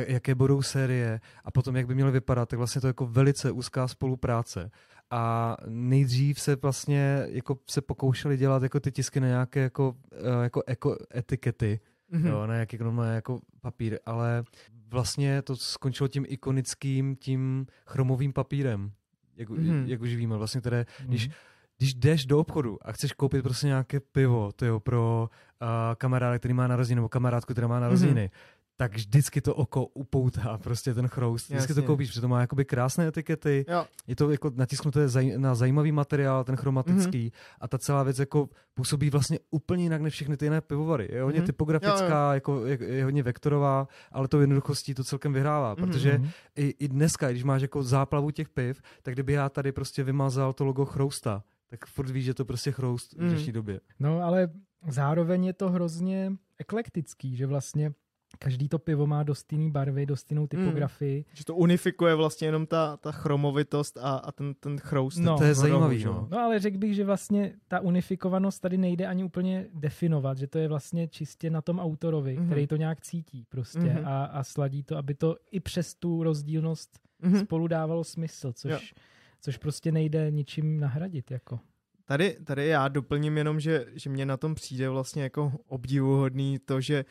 [0.07, 3.51] jaké budou série a potom jak by měly vypadat, tak vlastně to je jako velice
[3.51, 4.72] úzká spolupráce.
[5.12, 10.43] A nejdřív se vlastně jako se pokoušeli dělat jako ty tisky na nějaké jako, eh,
[10.43, 11.80] jako, jako etikety,
[12.12, 12.28] Mhm.
[12.28, 12.78] jo, na jaký
[13.14, 14.43] jako papír, ale
[14.88, 18.91] vlastně to skončilo tím ikonickým, tím chromovým papírem,
[19.36, 19.74] jak, Mhm.
[19.74, 19.84] mm.
[19.88, 21.36] jak už víme, vlastně, které, když, Mhm.
[21.78, 25.30] když jdeš do obchodu a chceš koupit prostě nějaké pivo, tyjo, pro
[25.62, 28.59] uh, kamaráda, který má narozeniny, nebo kamarádku, která má narozeniny, mm-hmm.
[28.80, 31.50] Tak vždycky to oko upoutá prostě ten chroust.
[31.50, 31.88] Vždycky to Jasně.
[31.88, 33.86] koupíš, protože to má jakoby krásné etikety, Jo.
[34.08, 37.32] je to jako natisknuté zaj- na zajímavý materiál, ten chromatický Mhm.
[37.62, 41.08] a ta celá věc jako působí vlastně úplně jinak než všechny ty jiné pivovary.
[41.12, 41.46] Je hodně Mhm.
[41.48, 45.88] typografická, Jako, je, je hodně vektorová, ale tou jednoduchostí to celkem vyhrává, Mhm.
[45.88, 46.30] protože Mhm.
[46.56, 50.54] i, i dneska, když máš jako záplavu těch piv, tak kdyby já tady prostě vymazal
[50.54, 53.30] to logo chrousta, tak furt víš, že to prostě chroust v Mhm.
[53.30, 53.80] dnešní době.
[54.00, 54.50] No ale
[54.88, 57.92] zároveň je to hrozně eklektický, že vlastně
[58.40, 61.26] každý to pivo má dost jiný barvy, dost jinou typografii.
[61.34, 65.18] Že to unifikuje vlastně jenom ta, ta chromovitost a, a ten, ten chroust.
[65.18, 65.38] No.
[65.38, 66.28] to je zajímavý, no.
[66.32, 70.58] No ale řekl bych, že vlastně ta unifikovanost tady nejde ani úplně definovat, že to
[70.58, 72.46] je vlastně čistě na tom autorovi, mm-hmm.
[72.46, 74.08] který to nějak cítí prostě mm-hmm.
[74.08, 77.40] a, a sladí to, aby to i přes tu rozdílnost Mhm.
[77.40, 78.80] spolu dávalo smysl, což, Jo.
[79.42, 81.32] což prostě nejde ničím nahradit.
[81.32, 81.60] Jako.
[82.06, 86.82] Tady, tady já doplním jenom, že, že mě na tom přijde vlastně jako obdivuhodný to,
[86.82, 87.06] že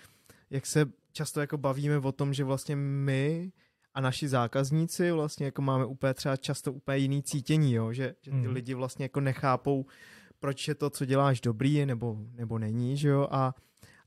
[0.51, 3.53] jak se často jako bavíme o tom, že vlastně my
[3.95, 7.93] a naši zákazníci vlastně jako máme úplně třeba často úplně jiný cítění, jo?
[7.93, 8.53] Že, že ty Mhm.
[8.53, 9.87] lidi vlastně jako nechápou,
[10.41, 13.55] proč je to, co děláš dobrý nebo, nebo není, že jo, a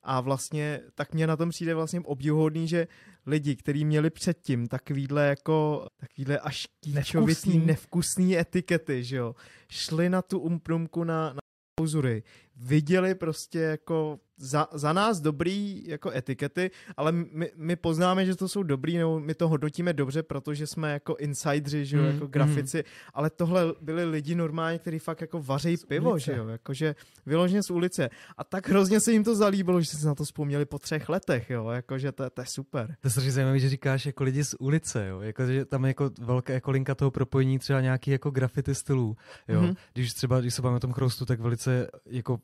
[0.04, 2.88] a vlastně, tak mě na tom přijde vlastně obdivuhodný, že
[3.26, 7.66] lidi, kteří měli předtím takovýhle jako, takovýhle až kýčovitý, Nevkusný.
[7.66, 9.36] nevkusný etikety, že jo,
[9.70, 11.40] šli na tu umprumku na, na
[11.80, 12.24] pauzury,
[12.62, 18.48] viděli prostě jako za, za nás dobrý jako etikety, ale my, my poznáme, že to
[18.48, 22.28] jsou dobrý, nebo my to hodnotíme dobře, protože jsme jako insidři, že jo, Mm, jako
[22.28, 22.84] grafici,
[23.14, 26.32] ale tohle byli lidi normálně, kteří fakt jako vařejí pivo, ulice.
[26.32, 26.96] že jo, jakože
[27.26, 28.10] vyloženě z ulice.
[28.38, 31.50] A tak hrozně se jim to zalíbilo, že se na to vzpomněli po třech letech,
[31.50, 32.96] jo, jakože to, to je super.
[33.02, 35.22] To je zajímavé, že říkáš jako lidi z ulice, jo?
[35.22, 39.18] Jako, že tam je jako velká jako linka toho propojení třeba nějaký jako graffiti stylů,
[39.48, 39.62] jo?
[39.62, 39.76] Mm-hmm.
[39.94, 42.40] Když třeba, když se bavíme o tom chroustu, tak velice jako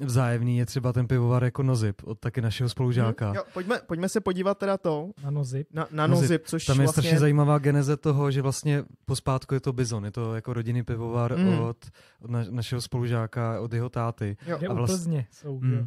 [0.00, 3.30] vzájemný je třeba ten pivovar jako Nozip od taky našeho spolužáka.
[3.30, 5.68] Hm, Jo, pojďme, pojďme se podívat teda to, Na nozip.
[5.72, 6.22] na, na Nozip.
[6.22, 7.02] Nozip, což Tam je vlastně...
[7.02, 11.36] strašně zajímavá geneze toho, že vlastně pospátku je to Bizon, je to jako rodinný pivovar
[11.38, 11.44] Mm.
[11.44, 11.58] mm.
[11.60, 11.76] od,
[12.22, 14.36] od na, našeho spolužáka, od jeho táty.
[14.46, 14.58] Jo.
[14.68, 15.60] A u vlast- Plzně jsou.
[15.60, 15.72] Mm.
[15.72, 15.84] jo.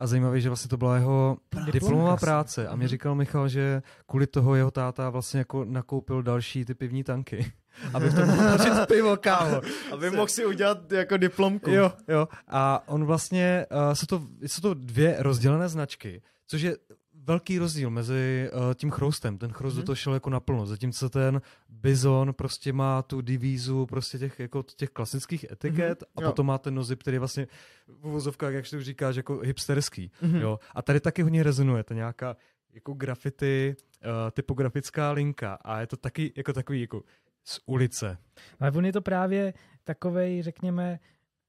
[0.00, 2.68] A zajímavé, že vlastně to byla jeho Diplomka diplomová práce.
[2.68, 2.88] A mě Mhm.
[2.88, 7.52] říkal Michal, že kvůli toho jeho táta vlastně jako nakoupil další ty pivní tanky.
[7.94, 9.60] Aby v tom mohl pivo, kámo.
[9.92, 11.70] Aby mohl si udělat jako diplomku.
[11.70, 12.28] Jo, jo.
[12.48, 16.76] A on vlastně, uh, jsou, to, jsou to dvě rozdělené značky, což je
[17.24, 19.38] velký rozdíl mezi uh, tím chroustem.
[19.38, 19.82] Ten chroust Mhm.
[19.82, 21.40] do toho šel jako naplno, zatímco ten
[21.86, 26.28] bizon prostě má tu divízu prostě těch, jako těch klasických etiket Mhm, a jo.
[26.28, 27.46] potom má ten nozip, který je vlastně
[27.88, 30.10] v uvozovkách, jak si už říkáš, jako hipsterský.
[30.22, 30.36] Mhm.
[30.36, 30.58] Jo?
[30.74, 32.36] A tady taky hodně rezonuje ta nějaká
[32.74, 37.02] jako graffiti, uh, typografická linka a je to taky jako takový jako
[37.44, 38.18] z ulice.
[38.60, 40.98] Ale on je to právě takovej, řekněme,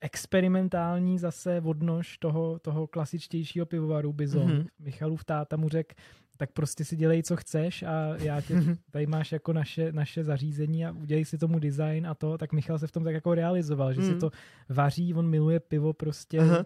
[0.02, 4.44] experimentální zase odnož toho, toho klasičtějšího pivovaru Bizon.
[4.44, 4.52] Mhm.
[4.52, 4.68] Mm-hmm.
[4.80, 5.96] Michalův táta mu řekl,
[6.38, 8.54] tak prostě si dělej, co chceš a já tě,
[8.92, 12.80] tady máš jako naše, naše zařízení a udělej si tomu design a to, tak Michal
[12.80, 14.10] se v tom tak jako realizoval, že Mhm.
[14.14, 14.32] si to
[14.70, 16.66] vaří, on miluje pivo prostě, Aha.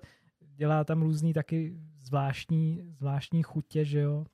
[0.55, 4.26] dělá tam různý taky zvláštní, zvláštní chutě, že jo.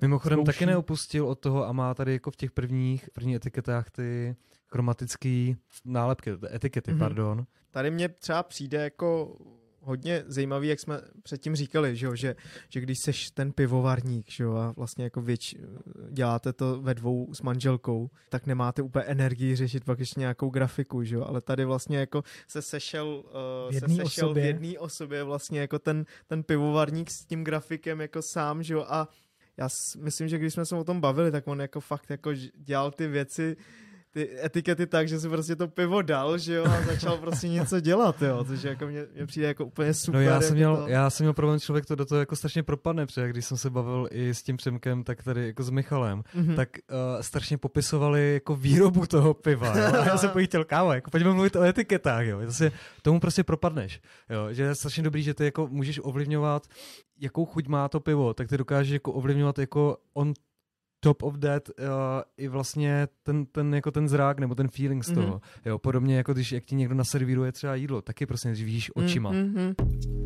[0.00, 0.46] Mimochodem Zkouší.
[0.46, 4.36] taky neopustil od toho a má tady jako v těch prvních, prvních etiketách ty
[4.66, 5.52] chromatické
[5.84, 7.00] nálepky, etikety, Mhm.
[7.00, 7.04] mm-hmm.
[7.04, 7.46] pardon.
[7.70, 9.36] Tady mně třeba přijde jako
[9.84, 12.36] hodně zajímavý, jak jsme předtím říkali, že, jo, že,
[12.68, 15.54] že když seš ten pivovarník že jo, a vlastně jako věč,
[16.10, 21.04] děláte to ve dvou s manželkou, tak nemáte úplně energii řešit pak ještě nějakou grafiku,
[21.04, 24.42] že jo, ale tady vlastně jako se sešel, uh, V se jedné sešel osobě.
[24.42, 28.84] v jedné osobě vlastně jako ten, ten pivovarník s tím grafikem jako sám, že jo,
[28.88, 29.08] a
[29.56, 29.68] já
[29.98, 33.06] myslím, že když jsme se o tom bavili, tak on jako fakt jako dělal ty
[33.06, 33.56] věci,
[34.14, 37.80] ty etikety tak, že si prostě to pivo dal, že jo, a začal prostě něco
[37.80, 40.14] dělat, jo, což jako mě, mě přijde jako úplně super.
[40.14, 40.88] No já jsem, měl, to.
[40.88, 43.70] já jsem měl problém, člověk to do toho jako strašně propadne, protože když jsem se
[43.70, 46.54] bavil i s tím Přemkem, tak tady jako s Michalem, Mhm.
[46.56, 49.78] tak uh, strašně popisovali jako výrobu toho piva.
[49.78, 49.84] Jo?
[49.94, 52.40] A já jsem pojítil kámo, jako pojďme mluvit o etiketách, jo.
[52.46, 54.00] To se, tomu prostě propadneš.
[54.30, 54.48] Jo?
[54.52, 56.66] Že je strašně dobrý, že ty jako můžeš ovlivňovat,
[57.20, 60.32] jakou chuť má to pivo, tak ty dokážeš jako ovlivňovat jako on
[61.04, 61.84] top of that uh,
[62.36, 65.40] i vlastně ten, ten, jako ten zrák nebo ten feeling z toho.
[65.64, 69.32] Jo, podobně jako když jak ti někdo naservíruje třeba jídlo, taky prostě vidíš očima.
[69.32, 70.23] Mm-hmm.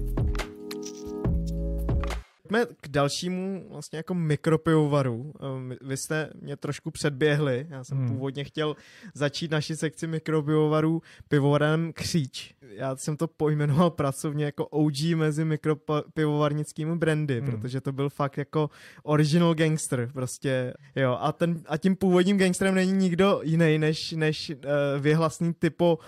[2.49, 5.33] Pojďme k dalšímu vlastně jako mikropivovaru.
[5.57, 7.67] Um, Vy jste mě trošku předběhli.
[7.71, 8.09] Já jsem Hmm.
[8.09, 8.77] původně chtěl
[9.15, 12.55] začít naši sekci mikropivovarů pivovarem Kříč.
[12.77, 17.51] Já jsem to pojmenoval pracovně jako OG mezi mikropivovarnickými brandy, Hmm.
[17.51, 18.71] protože to byl fakt jako
[19.03, 20.75] original gangster prostě.
[20.97, 24.57] Jo, a, ten, a tím původním gangsterem není nikdo jiný než, než uh,
[25.03, 25.99] vyhlasný typo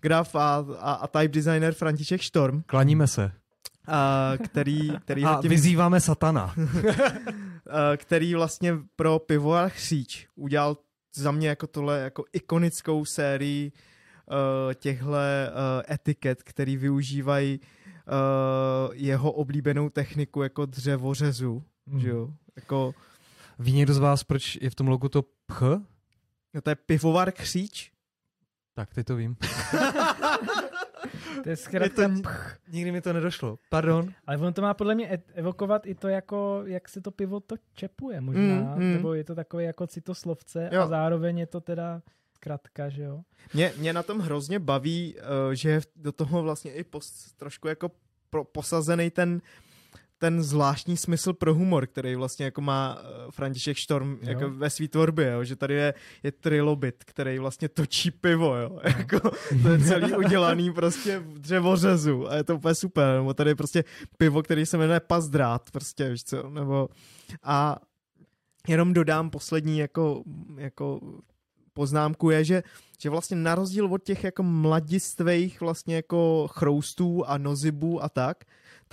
[0.00, 3.32] graf a, a, a type designer František Štorm, Klaníme se.
[3.86, 6.54] A, který, který, A zatím, vyzýváme satana.
[7.70, 10.76] a, který vlastně pro pivovar Chříč udělal
[11.14, 19.32] za mě jako tohle jako ikonickou sérii uh, těchhle uh, etiket, který využívají uh, jeho
[19.32, 22.00] oblíbenou techniku jako dřevořezu, Hmm.
[22.00, 22.28] že jo?
[22.56, 22.94] Jako,
[23.58, 25.62] Ví někdo z vás, proč je v tom logu to pch?
[26.54, 27.90] no to je pivovar Kříč.
[28.74, 29.36] Tak, teď to vím.
[31.42, 32.14] To je zkrátka, to,
[32.72, 33.58] nikdy mi to nedošlo.
[33.70, 34.12] Pardon.
[34.26, 37.40] ale ono to má podle mě et- evokovat i to, jako, jak se to pivo
[37.40, 38.42] to čepuje možná,
[38.74, 38.92] Mm, mm.
[38.92, 40.82] nebo je to takové jako citoslovce Jo.
[40.82, 42.02] a zároveň je to teda
[42.34, 43.20] zkratka, že jo?
[43.54, 47.68] Mě, mě na tom hrozně baví, uh, že je do toho vlastně i pos, trošku
[47.68, 47.90] jako
[48.30, 49.40] pro, posazený ten
[50.24, 54.18] ten zvláštní smysl pro humor, který vlastně jako má uh, František Štorm Jo.
[54.28, 55.44] jako ve své tvorbě, jo?
[55.44, 58.78] že tady je, je trilobit, který vlastně točí pivo, jo?
[58.98, 59.20] jako,
[59.62, 63.54] to je celý udělaný prostě v dřevořezu a je to úplně super, nebo tady je
[63.54, 63.84] prostě
[64.16, 66.88] pivo, který se jmenuje Pazdrát, prostě, víš co, nebo
[67.42, 67.76] a
[68.68, 70.22] jenom dodám poslední jako,
[70.56, 71.00] jako
[71.72, 72.62] poznámku je, že,
[72.98, 78.44] že vlastně na rozdíl od těch jako mladistvých vlastně jako chroustů a nozibů a tak,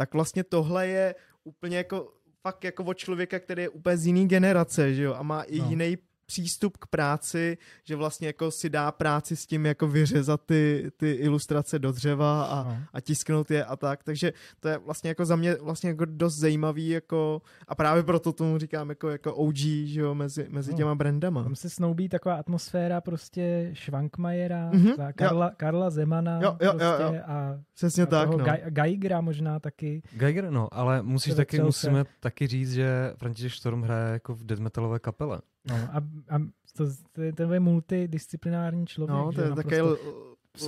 [0.01, 4.27] tak vlastně tohle je úplně jako fakt jako od člověka, který je úplně z jiný
[4.27, 5.69] generace, že jo, a má i No.
[5.69, 5.97] jiný
[6.31, 11.11] přístup k práci, že vlastně jako si dá práci s tím jako vyřezat ty, ty
[11.11, 12.77] ilustrace do dřeva a, No.
[12.93, 16.35] a tisknout je a tak, takže to je vlastně jako za mě vlastně jako dost
[16.37, 19.55] zajímavý jako a právě proto tomu říkám jako, jako OG,
[19.85, 20.77] že jo, mezi, mezi No.
[20.77, 21.43] těma brandama.
[21.43, 26.77] Tam se snoubí taková atmosféra prostě Švankmajera, Mhm, mm-hmm, Karla, Karla Zemana Jo, jo, jo,
[26.77, 27.21] prostě jo.
[27.25, 28.45] a, Přesně a tak, toho no.
[28.69, 30.01] Geigera možná taky.
[30.13, 34.61] Geiger, no, ale musíš taky, musíme taky říct, že František Štorm hraje jako v death
[34.61, 35.41] metalové kapele.
[35.69, 35.97] No, a,
[36.35, 36.39] a
[36.77, 39.09] to, to, je- ten je multidisciplinární člověk.
[39.17, 39.81] No, to je také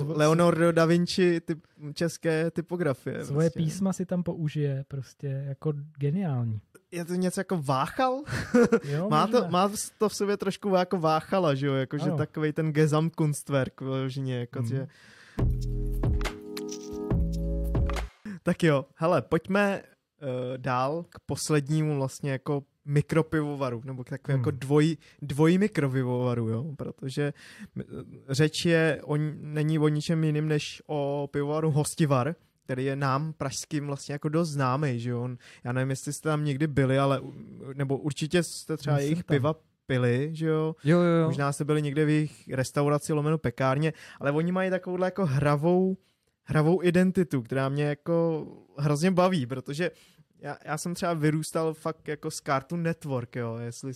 [0.06, 3.24] Leonardo da Vinci typ, české typografie.
[3.24, 3.58] Svoje prostě.
[3.60, 6.60] písma si tam použije, prostě jako geniální.
[6.90, 8.22] Je to něco jako váchal?
[8.84, 11.74] Jo, má, to, má to v sobě trošku jako váchala, že jo?
[11.74, 12.16] Jako, že Ano.
[12.16, 14.68] takovej ten Gesamtkunstwerk vyloženě, jako, Mhm.
[14.68, 14.86] že...
[18.42, 20.28] Tak jo, hele, pojďme uh,
[20.58, 24.40] dál k poslednímu vlastně jako mikropivovaru, nebo k takovému Hmm.
[24.42, 27.32] jako dvoj, dvoj mikropivovaru, jo, protože
[28.28, 33.86] řeč je o, není o ničem jiným než o pivovaru Hostivar, který je nám pražským
[33.86, 37.20] vlastně jako dost známý, že on, já nevím, jestli jste tam někdy byli, ale,
[37.74, 39.34] nebo určitě jste třeba jsem jejich tam.
[39.36, 39.54] piva
[39.86, 41.26] pili, že jo, Jo, jo, jo.
[41.26, 45.96] Možná jste byli někde v jejich restauraci lomeno pekárně, ale oni mají takovouhle jako hravou,
[46.44, 48.46] hravou identitu, která mě jako
[48.78, 49.90] hrozně baví, protože
[50.44, 53.92] já, já jsem třeba vyrůstal fakt jako z Cartoon Network, jo, jestli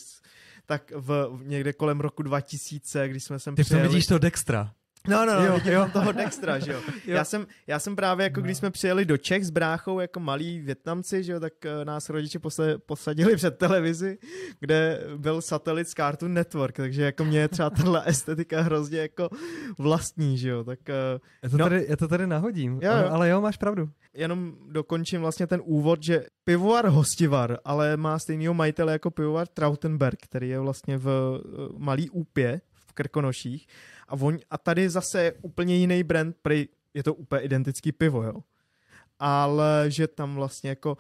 [0.67, 3.89] tak v, někde kolem roku 2000, když jsme sem Ty přijeli.
[3.89, 4.73] vidíš to Dextra.
[5.09, 5.73] No, no, no, Jo, jo, jo.
[5.73, 5.89] jo.
[5.93, 6.81] toho Dextra, že jo.
[7.07, 8.59] Já jsem, já jsem právě jako, když No.
[8.59, 12.39] jsme přijeli do Čech s bráchou jako malí Větnamci, že jo, tak eh, nás rodiče
[12.39, 14.19] posle, posadili před televizi,
[14.61, 19.29] kde byl satelit z Cartoon Network, takže jako mě je třeba tahle estetika hrozně jako
[19.79, 20.95] vlastní, že jo, tak eh,
[21.43, 21.65] Já to, No.
[21.65, 23.09] tady, já to tady nahodím, Jo, ale, jo.
[23.11, 23.91] ale jo, máš pravdu.
[24.15, 30.19] jenom dokončím vlastně ten úvod, že pivovar Hostivar, ale má stejného majitele jako pivovar Trautenberg,
[30.23, 33.67] který je vlastně v eh, Malý Úpě v Krkonoších.
[34.09, 38.23] A, on, a tady zase je úplně jiný brand, prý je to úplně identický pivo,
[38.23, 38.35] jo.
[39.19, 40.97] ale že tam vlastně jako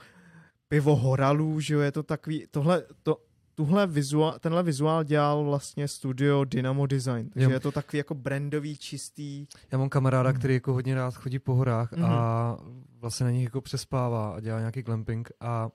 [0.68, 3.16] pivo Horalů, že jo, je to takový, tohle, to,
[3.54, 7.50] tuhle vizuál, tenhle vizuál dělal vlastně studio Dynamo Design, takže Jo.
[7.50, 9.46] je to takový jako brandový, čistý.
[9.72, 12.04] Já mám kamaráda, který jako hodně rád chodí po horách Mhm.
[12.04, 12.56] a
[13.00, 15.66] vlastně na nich jako přespává a dělá nějaký glamping a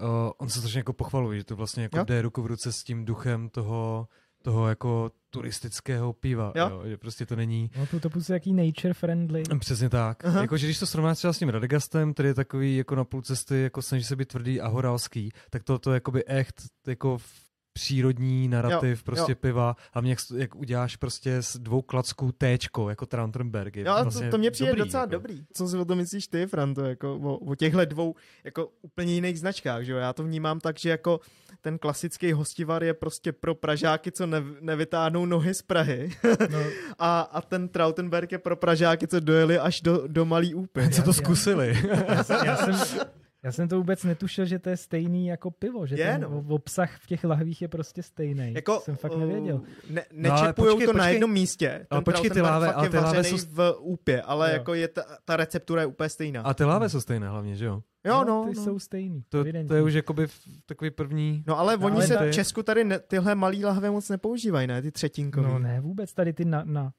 [0.00, 0.06] uh,
[0.38, 2.04] on se strašně jako pochvaluje, že to vlastně jako Jo.
[2.04, 4.08] jde ruku v ruce s tím duchem toho,
[4.42, 6.68] toho jako turistického piva, Jo.
[6.70, 6.82] jo.
[6.86, 9.42] že prostě to není No to, to působí jaký nature friendly.
[9.58, 10.24] Přesně tak.
[10.24, 10.40] Aha.
[10.40, 13.22] Jako, že když to srovnáš třeba s tím Radegastem, který je takový jako na půl
[13.22, 16.54] cesty, jako snaží se být tvrdý a horalský, tak to, to je jakoby echt
[16.86, 19.36] jako v- přírodní narrativ Jo, prostě jo.
[19.40, 19.76] piva.
[19.92, 23.76] Hlavně jak, s- jak uděláš prostě z dvou klacků téčko, jako Trautenberg.
[23.76, 25.10] Je Jo, vlastně to, to mě přijde dobrý, docela jako.
[25.12, 25.44] dobrý.
[25.52, 28.14] Co si o tom myslíš ty, Franto, jako o, o těchhle dvou
[28.44, 29.98] jako úplně jiných značkách, že jo?
[29.98, 31.20] Já to vnímám tak, že jako
[31.60, 36.10] ten klasický hostivar je prostě pro Pražáky, co ne, nevytáhnou nohy z Prahy
[36.50, 36.58] No,
[36.98, 40.88] a, a ten Trautenberg je pro Pražáky, co dojeli až do, do Malý úpy.
[40.92, 41.78] Co to zkusili?
[42.08, 43.00] já, jsem, já, jsem,
[43.44, 46.44] já jsem to vůbec netušil, že to je stejný jako pivo, že Je, ten no.
[46.48, 48.52] obsah v těch lahvích je prostě stejný.
[48.54, 49.60] Jako, jsem fakt uh, nevěděl.
[49.90, 51.14] Ne, No, nečepujou počkej, to na počkej.
[51.14, 51.86] jednom místě.
[51.90, 54.52] Ale počkej, ty fakt ale ty vařený jsou- v úpě, ale Jo.
[54.52, 56.42] jako je ta, ta receptura je úplně stejná.
[56.42, 57.82] A ty láve jsou stejné hlavně, že jo?
[58.04, 58.64] jo, no, ty no.
[58.64, 59.24] jsou stejný.
[59.28, 59.68] To, evidentní.
[59.68, 61.44] to je už jakoby v- takový první...
[61.46, 64.08] No ale No, oni ale se ta- v Česku tady ne, tyhle malý lahve moc
[64.08, 64.82] nepoužívají, ne?
[64.82, 65.46] Ty třetinkový.
[65.46, 66.92] No ne, vůbec tady ty na, na,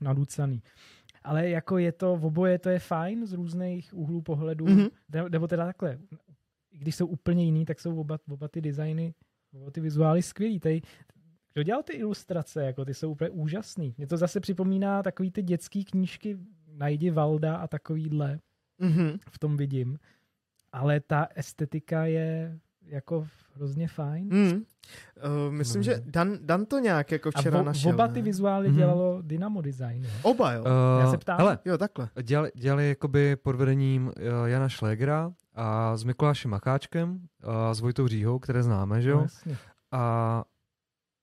[0.00, 0.62] naducaný.
[1.28, 4.78] Ale jako je to, v oboje to je fajn z různých úhlů pohledu, Mhm.
[4.78, 5.30] mm-hmm.
[5.30, 5.98] nebo teda takhle.
[6.72, 9.14] I když jsou úplně jiný, tak jsou oba, oba ty designy,
[9.54, 10.60] oba ty vizuály skvělý.
[10.60, 10.80] Tady,
[11.52, 13.94] kdo dělal ty ilustrace, jako ty jsou úplně úžasný.
[13.98, 16.38] Mě to zase připomíná takový ty dětský knížky
[16.72, 18.38] Najdi Valda a takovýhle,
[18.78, 19.18] Mhm.
[19.30, 19.98] v tom vidím.
[20.72, 22.58] Ale ta estetika je
[22.88, 24.28] jako hrozně fajn.
[24.32, 24.52] Mm.
[24.52, 24.62] Uh,
[25.52, 25.82] myslím, No.
[25.82, 27.94] že Dan, Dan to nějak jako A včera vo, našel.
[27.94, 28.12] oba ne?
[28.12, 28.76] ty vizuály Mhm.
[28.76, 30.04] dělalo Dynamo Design.
[30.04, 30.10] Jo.
[30.22, 30.60] Oba, jo.
[30.62, 30.68] Uh,
[31.00, 31.38] Já se ptám.
[31.38, 32.08] Hele, jo, takhle.
[32.22, 34.12] dělali, dělali jakoby pod vedením uh,
[34.46, 39.22] Jana Šlégera a s Mikulášem Macháčkem a s Vojtou Říhou, které známe, že No, jo?
[39.22, 39.56] jasně.
[39.92, 40.44] A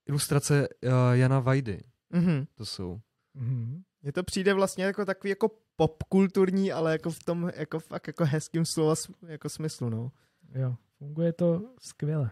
[0.08, 2.44] ilustrace uh, Jana Vajdy, Mhm.
[2.54, 3.00] to jsou.
[3.34, 3.82] Mhm.
[4.02, 8.24] Mně to přijde vlastně jako takový jako popkulturní, ale jako v tom jako fakt jako
[8.24, 8.94] hezkým slova
[9.26, 10.10] jako smyslu, no.
[10.54, 12.30] Jo, funguje to skvěle.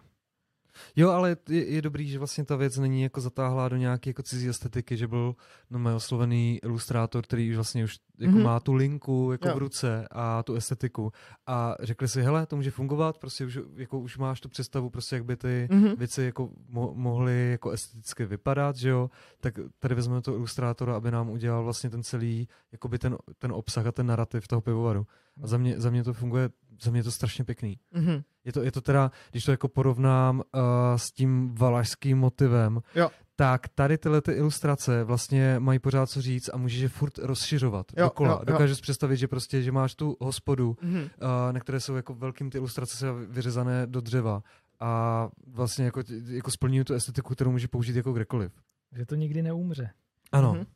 [0.96, 4.22] Jo, ale je, je dobrý, že vlastně ta věc není jako zatáhlá do nějaké jako
[4.22, 5.34] cizí estetiky, že byl
[5.70, 8.40] no, můj oslovený ilustrátor, který už vlastně už jako Mhm.
[8.40, 8.44] mm-hmm.
[8.44, 9.54] má tu linku jako Jo.
[9.54, 11.12] v ruce a tu estetiku
[11.46, 15.16] a řekli si, hele, to může fungovat, prostě už, jako už máš tu představu, prostě
[15.16, 15.96] jak by ty Mhm.
[15.96, 19.10] věci jako mo- mohly jako esteticky vypadat, že jo,
[19.40, 23.86] tak tady vezmeme toho ilustrátora, aby nám udělal vlastně ten celý, jakoby ten, ten obsah
[23.86, 25.06] a ten narrativ toho pivovaru.
[25.42, 26.50] A za mě, za mě to funguje,
[26.82, 27.78] za mě je to strašně pěkný.
[27.92, 28.22] Mhm.
[28.44, 30.62] Je to, je to teda, když to jako porovnám uh,
[30.96, 33.10] s tím valašským motivem, Jo.
[33.36, 37.86] tak tady tyhle ty ilustrace vlastně mají pořád co říct a můžeš je furt rozšiřovat
[37.96, 38.30] Jo, dokola.
[38.32, 38.44] jo, jo.
[38.44, 40.98] Dokážeš představit, že prostě, že máš tu hospodu, Mhm.
[41.00, 41.08] uh,
[41.52, 44.42] na které jsou jako velkým ty ilustrace vyřezané do dřeva
[44.80, 48.52] a vlastně jako, jako splňují tu estetiku, kterou může použít jako kdekoliv.
[48.96, 49.90] Že to nikdy neumře.
[50.32, 50.54] Ano.
[50.54, 50.66] Mhm.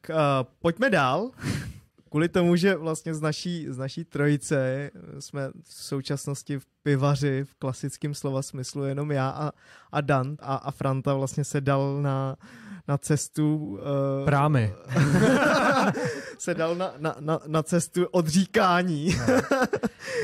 [0.00, 0.16] K, uh,
[0.58, 1.30] pojďme dál.
[2.10, 7.54] Kvůli tomu, že vlastně z naší, z naší trojice jsme v současnosti v pivaři v
[7.54, 9.52] klasickém slova smyslu jenom já a,
[9.92, 12.36] a Dan a, a Franta vlastně se dal na,
[12.88, 13.78] na cestu uh,
[14.24, 14.74] Prámy.
[16.38, 19.16] se dal na, na, na, na cestu odříkání.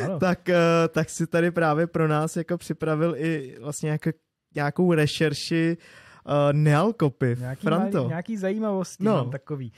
[0.04, 0.18] Ano.
[0.20, 0.58] tak, eh,
[0.88, 4.10] tak si tady právě pro nás jako připravil i vlastně jako
[4.54, 5.76] nějakou rešerši
[6.26, 7.38] uh, nealkopiv.
[7.38, 7.96] Nějaký, Franto.
[7.98, 9.10] malý, nějaký zajímavosti No.
[9.10, 9.16] no.
[9.16, 9.72] mám takový.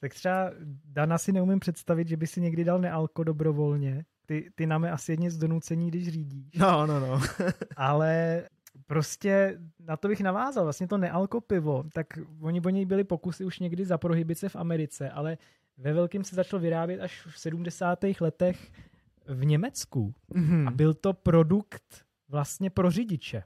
[0.00, 0.50] Tak třeba
[0.84, 4.04] Dana si neumím představit, že by si někdy dal nealko dobrovolně.
[4.26, 6.54] Ty, ty nám je asi jedně z donucení, když řídíš.
[6.54, 7.20] No, no, no.
[7.76, 8.42] Ale
[8.86, 10.64] prostě na to bych navázal.
[10.64, 12.06] Vlastně to nealko pivo, tak
[12.40, 15.38] oni o něj byli pokusy už někdy za prohybice v Americe, ale
[15.76, 17.98] ve velkém se začalo vyrábět až v 70.
[18.20, 18.70] letech
[19.26, 20.14] v Německu.
[20.34, 20.68] Mhm.
[20.68, 23.42] A byl to produkt vlastně pro řidiče.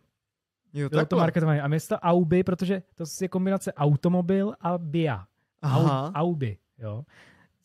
[0.75, 1.19] Jo, Bylo to takhle.
[1.19, 1.63] marketované.
[1.63, 5.27] A město Auby, protože to je kombinace automobil a BIA.
[5.63, 6.07] Aha.
[6.07, 7.05] Au, Auby, jo.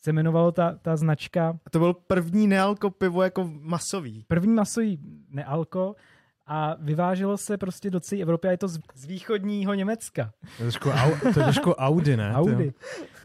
[0.00, 4.24] Se jmenovalo ta, ta značka A to byl první nealko pivo jako masový.
[4.28, 4.98] první masový
[5.30, 5.94] nealko
[6.48, 10.32] a vyváželo se prostě do celé Evropy a je to z, z východního Německa.
[10.56, 12.32] To je trošku, au, to je trošku Audi, ne?
[12.34, 12.72] Audi.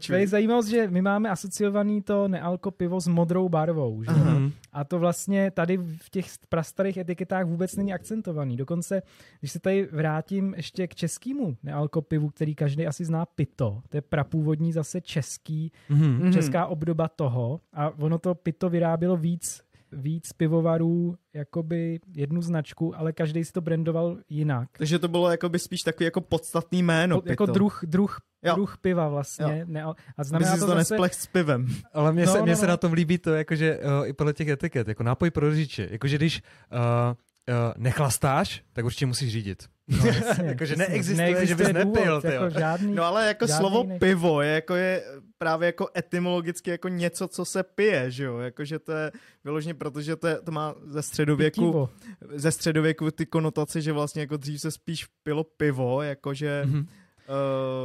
[0.06, 4.02] To je zajímavost, že my máme asociovaný to nealko pivo s modrou barvou.
[4.02, 4.10] Že?
[4.10, 4.52] Mhm.
[4.72, 8.56] A to vlastně tady v těch prastarých etiketách vůbec není akcentovaný.
[8.56, 9.02] Dokonce,
[9.40, 14.00] když se tady vrátím ještě k českému nealkopivu, který každý asi zná pito, to je
[14.00, 15.72] prapůvodní zase český.
[15.88, 16.32] Mhm.
[16.32, 19.62] česká obdoba toho a ono to pito vyrábělo víc
[19.96, 24.68] víc pivovarů, jakoby jednu značku, ale každý si to brandoval jinak.
[24.78, 27.20] Takže to bylo jakoby spíš takový jako podstatný jméno.
[27.20, 28.54] Po, jako druh, druh, Jo.
[28.54, 29.64] druh piva vlastně.
[29.68, 31.66] Ne, a Aby znamená si to, to zase, nesplech s pivem.
[31.92, 32.70] Ale mně, No, se, mně no, se no.
[32.70, 35.88] na tom líbí to, jakože uh, i podle těch etiket, jako nápoj pro řidiče.
[35.90, 36.42] Jakože když
[36.72, 39.64] uh, uh, nechlastáš, tak určitě musíš řídit.
[39.88, 40.92] No, jasně, Jakože přesně.
[40.92, 42.32] neexistuje, že bys nepil, důvod, tyjo.
[42.32, 43.98] jako žádný, No ale jako Žádný slovo jiný.
[43.98, 45.04] pivo je jako je
[45.44, 48.38] právě jako etymologicky jako něco, co se pije, že jo?
[48.38, 49.12] Jakože to je
[49.44, 51.88] vyloženě, protože to, je, to má ze středověku, pitivo.
[52.34, 56.78] ze středověku ty konotace, že vlastně jako dřív se spíš pilo pivo, jakože Mhm.
[56.78, 56.86] uh,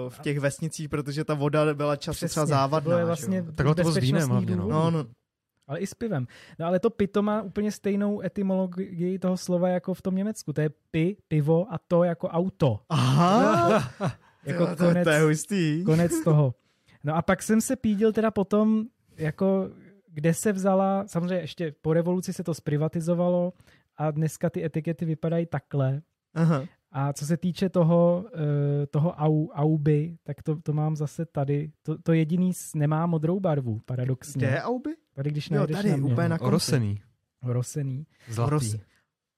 [0.10, 2.88] v těch vesnicích, protože ta voda byla často třeba Přesně, to závadná.
[2.90, 3.44] bylo že vlastně?
[3.44, 4.68] Takhle to bylo s vínem hlavně, no.
[4.68, 5.06] No, no.
[5.68, 6.28] Ale i s pivem.
[6.60, 10.54] No ale to pito má úplně stejnou etymologii toho slova jako v tom Německu.
[10.54, 12.80] To je pi, pivo a to jako auto.
[12.90, 13.92] Aha,
[14.46, 15.84] Jako to, konec, to je hustý.
[15.84, 16.54] konec toho.
[17.04, 18.86] No a pak jsem se pídil teda potom,
[19.18, 19.70] jako
[20.08, 23.54] kde se vzala, samozřejmě ještě po revoluci se to zprivatizovalo
[23.98, 26.02] a dneska ty etikety vypadají takhle.
[26.34, 26.66] Aha.
[26.92, 28.26] A co se týče toho,
[28.84, 31.72] eh, toho au, auby, tak to, to mám zase tady.
[31.84, 34.40] To, to jediný s- nemá modrou barvu, paradoxně.
[34.40, 34.96] Kde je Auby?
[35.16, 36.12] Tady, když Jo, tady, na mě.
[36.12, 36.48] úplně na konci.
[36.48, 37.02] Orosený,
[37.44, 38.06] Rosený.
[38.30, 38.52] zlatý.
[38.52, 38.80] Ros-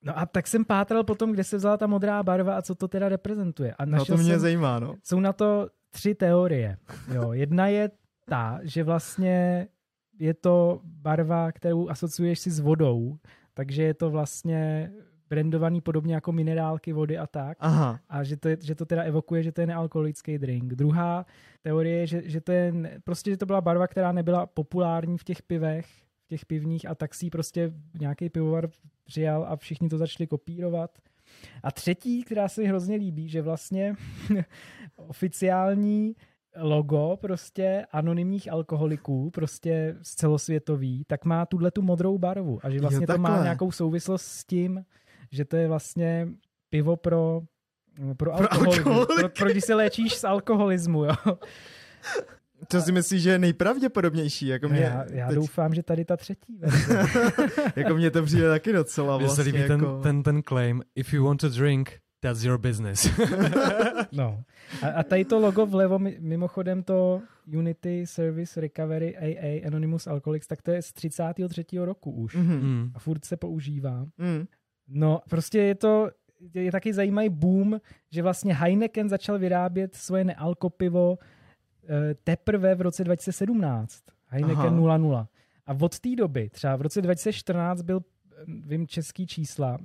[0.04, 2.88] No a tak jsem pátral potom, kde se vzala ta modrá barva a co to
[2.88, 3.74] teda reprezentuje.
[3.74, 4.96] A No našel to mě jsem, zajímá, no.
[5.04, 6.78] jsou na to tři teorie.
[7.14, 7.90] Jo, jedna je
[8.26, 9.68] ta, že vlastně
[10.20, 13.18] je to barva, kterou asociuješ si s vodou,
[13.54, 14.92] takže je to vlastně
[15.30, 17.58] brandovaný podobně jako minerálky vody a tak.
[17.60, 18.00] Aha.
[18.10, 20.76] A že to, je, že to teda evokuje, že to je nealkoholický drink.
[20.76, 21.26] Druhá
[21.62, 22.74] teorie je, že, že to je
[23.04, 25.86] prostě, že to byla barva, která nebyla populární v těch pivech,
[26.26, 28.70] v těch pivních a tak si prostě nějaký pivovar
[29.06, 30.92] přijal a všichni to začali kopírovat.
[31.64, 33.96] A třetí, která se mi hrozně líbí, že vlastně
[34.96, 36.16] oficiální
[36.58, 42.78] logo prostě anonymních alkoholiků, prostě z celosvětový, tak má tuhle tu modrou barvu a že
[42.78, 44.86] Jo, vlastně to má nějakou souvislost s tím,
[45.32, 46.28] že to je vlastně
[46.70, 47.42] pivo pro
[47.96, 48.84] pro, Pro alkoholismus.
[48.84, 49.40] Pro, alkoholiky.
[49.40, 51.14] pro, když se léčíš z alkoholismu, jo.
[52.72, 54.48] To si myslíš, že je nejpravděpodobnější?
[54.48, 57.06] Jako mě, já, já teď, doufám, že tady ta třetí verze.
[57.76, 59.78] jako mě to přijde taky docela Mně se vlastně líbí jako...
[59.78, 63.10] ten, ten, ten claim, if you want to drink, that's your business.
[64.12, 64.44] No.
[64.82, 67.22] A, a tady to logo vlevo, mi- mimochodem to
[67.54, 71.66] Unity Service Recovery AA Anonymous Alcoholics, tak to je z 33.
[71.76, 72.36] roku už.
[72.36, 72.54] Mhm.
[72.54, 72.92] mm.
[72.96, 74.06] A furt se používá.
[74.18, 74.46] Mm.
[74.88, 76.10] No, prostě je to,
[76.54, 81.18] je taky zajímavý boom, že vlastně Heineken začal vyrábět svoje nealkopivo
[82.24, 84.04] teprve v roce 2017.
[84.28, 84.70] Heineken Aha.
[84.98, 85.28] 00.
[85.66, 89.78] A od té doby, třeba v roce 2014 byl, eh, vím český čísla,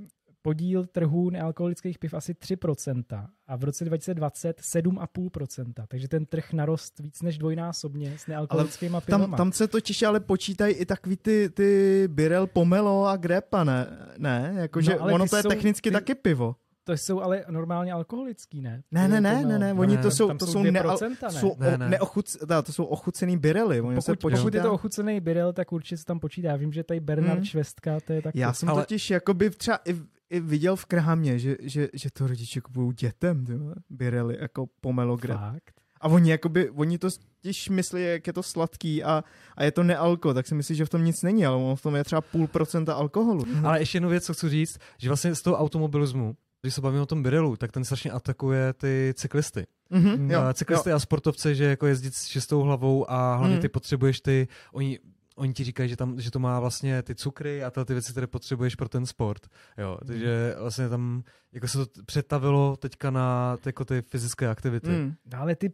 [0.43, 5.87] podíl trhu nealkoholických piv asi 3% a v roce 2020 7,5%.
[5.89, 9.37] Takže ten trh narost víc než dvojnásobně s nealkoholickými Tam, pivama.
[9.37, 13.87] tam se totiž ale počítají i takový ty, ty Birel, Pomelo a Grepa, ne?
[14.19, 16.57] Ne, jakože No, ono to je jsou- technicky ty- taky pivo.
[16.87, 18.83] To jsou ale normálně alkoholický, ne?
[18.91, 21.31] Ne, ne, ne, ne, ne, oni to jsou, to jsou jsou, 2%, neal, ne?
[21.31, 21.89] jsou Ne, ne.
[21.89, 24.41] Neochuc, to jsou ochucený birely, oni se Pokud, počítá.
[24.41, 26.49] pokud je to ochucený birel, tak určitě se tam počítá.
[26.49, 27.45] Já vím, že tady Bernard Hmm.
[27.45, 28.39] Švestka, to je taky.
[28.41, 29.97] Já jsem Ale- totiž jakoby třeba i,
[30.31, 35.17] i viděl v Krhámě, že, že, že to rodiče kupují dětem, tyhle, birely, jako pomelo
[35.17, 35.37] grep.
[35.39, 35.71] Fakt.
[36.01, 37.09] A oni jakoby, oni to
[37.43, 39.25] těž myslí, jak je to sladký a,
[39.57, 41.83] a je to nealko, tak si myslí, že v tom nic není, ale ono v
[41.83, 43.45] tom je třeba půl procenta alkoholu.
[43.65, 47.03] Ale ještě jednu věc, co chci říct, že vlastně z toho automobilismu, když se bavíme
[47.03, 49.67] o tom Birelu, tak ten strašně atakuje ty cyklisty.
[49.91, 53.63] Mhm, jo, Jo, cyklisty a sportovce, že jako jezdit s čistou hlavou a hlavně Mm.
[53.63, 54.99] ty potřebuješ ty, oni,
[55.37, 58.27] oni ti říkají, že, tam, že to má vlastně ty cukry a ty věci, které
[58.27, 59.47] potřebuješ pro ten sport.
[59.79, 64.91] Jo, takže vlastně tam jako se to přetavilo teďka na ty, jako ty fyzické aktivity.
[64.91, 65.15] Mm.
[65.33, 65.73] No, ale ty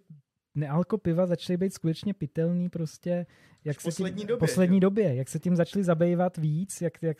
[0.54, 3.26] nealko piva začaly být skutečně pitelný prostě,
[3.64, 4.80] jak V se poslední tím, době, poslední jo.
[4.80, 7.16] době, jak se tím začali zabývat víc, jak, jak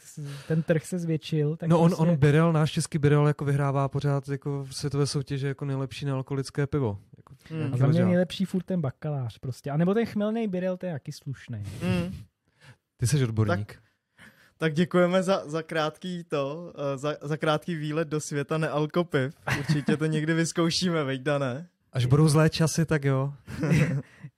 [0.49, 1.57] ten trh se zvětšil.
[1.57, 5.07] Tak no on, prostě, on Birel, náš český Birel jako vyhrává pořád jako v světové
[5.07, 6.99] soutěže jako nejlepší nealkoholické pivo.
[7.17, 7.59] Jako Mm.
[7.59, 8.07] nějaký a za mě ležák.
[8.09, 9.71] nejlepší furt ten bakalář prostě.
[9.71, 11.59] A nebo ten chmelný birel, to je jaký slušný.
[11.83, 12.15] Mm.
[12.97, 13.79] Ty jsi odborník.
[14.59, 19.35] Tak děkujeme za, za krátký to, eh, za, za krátký výlet do světa nealkopiv.
[19.59, 21.69] Určitě to někdy vyzkoušíme, veď Dané?
[21.93, 23.33] Až budou zlé časy, tak jo.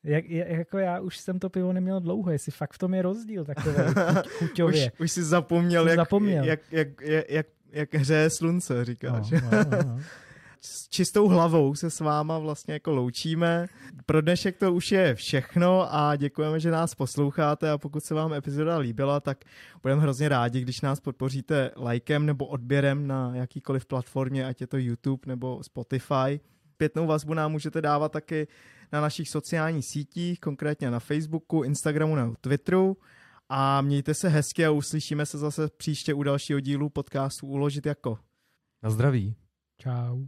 [0.04, 3.02] Jak, jak, jako já už jsem to pivo neměl dlouho, jestli fakt v tom je
[3.02, 4.92] rozdíl takový chuť, Už, chuťově.
[5.00, 6.44] už jsi zapomněl, Jsem jak, zapomněl.
[6.44, 9.30] Jak, jak, jak, jak, jak hřeje slunce, říkáš.
[9.30, 10.00] No, no, no, no.
[10.60, 13.66] s čistou hlavou se s váma vlastně jako loučíme.
[14.06, 18.32] Pro dnešek to už je všechno a děkujeme, že nás posloucháte a pokud se vám
[18.32, 19.44] epizoda líbila, tak
[19.82, 24.76] budeme hrozně rádi, když nás podpoříte lajkem nebo odběrem na jakýkoliv platformě, ať je to
[24.78, 26.40] YouTube nebo Spotify.
[26.84, 28.48] Pětnou vazbu nám můžete dávat taky
[28.92, 32.96] na našich sociálních sítích, konkrétně na Facebooku, Instagramu nebo Twitteru
[33.48, 38.18] a mějte se hezky a uslyšíme se zase příště u dalšího dílu podcastu Uložit jako.
[38.82, 39.34] Na zdraví.
[39.78, 40.26] Čau.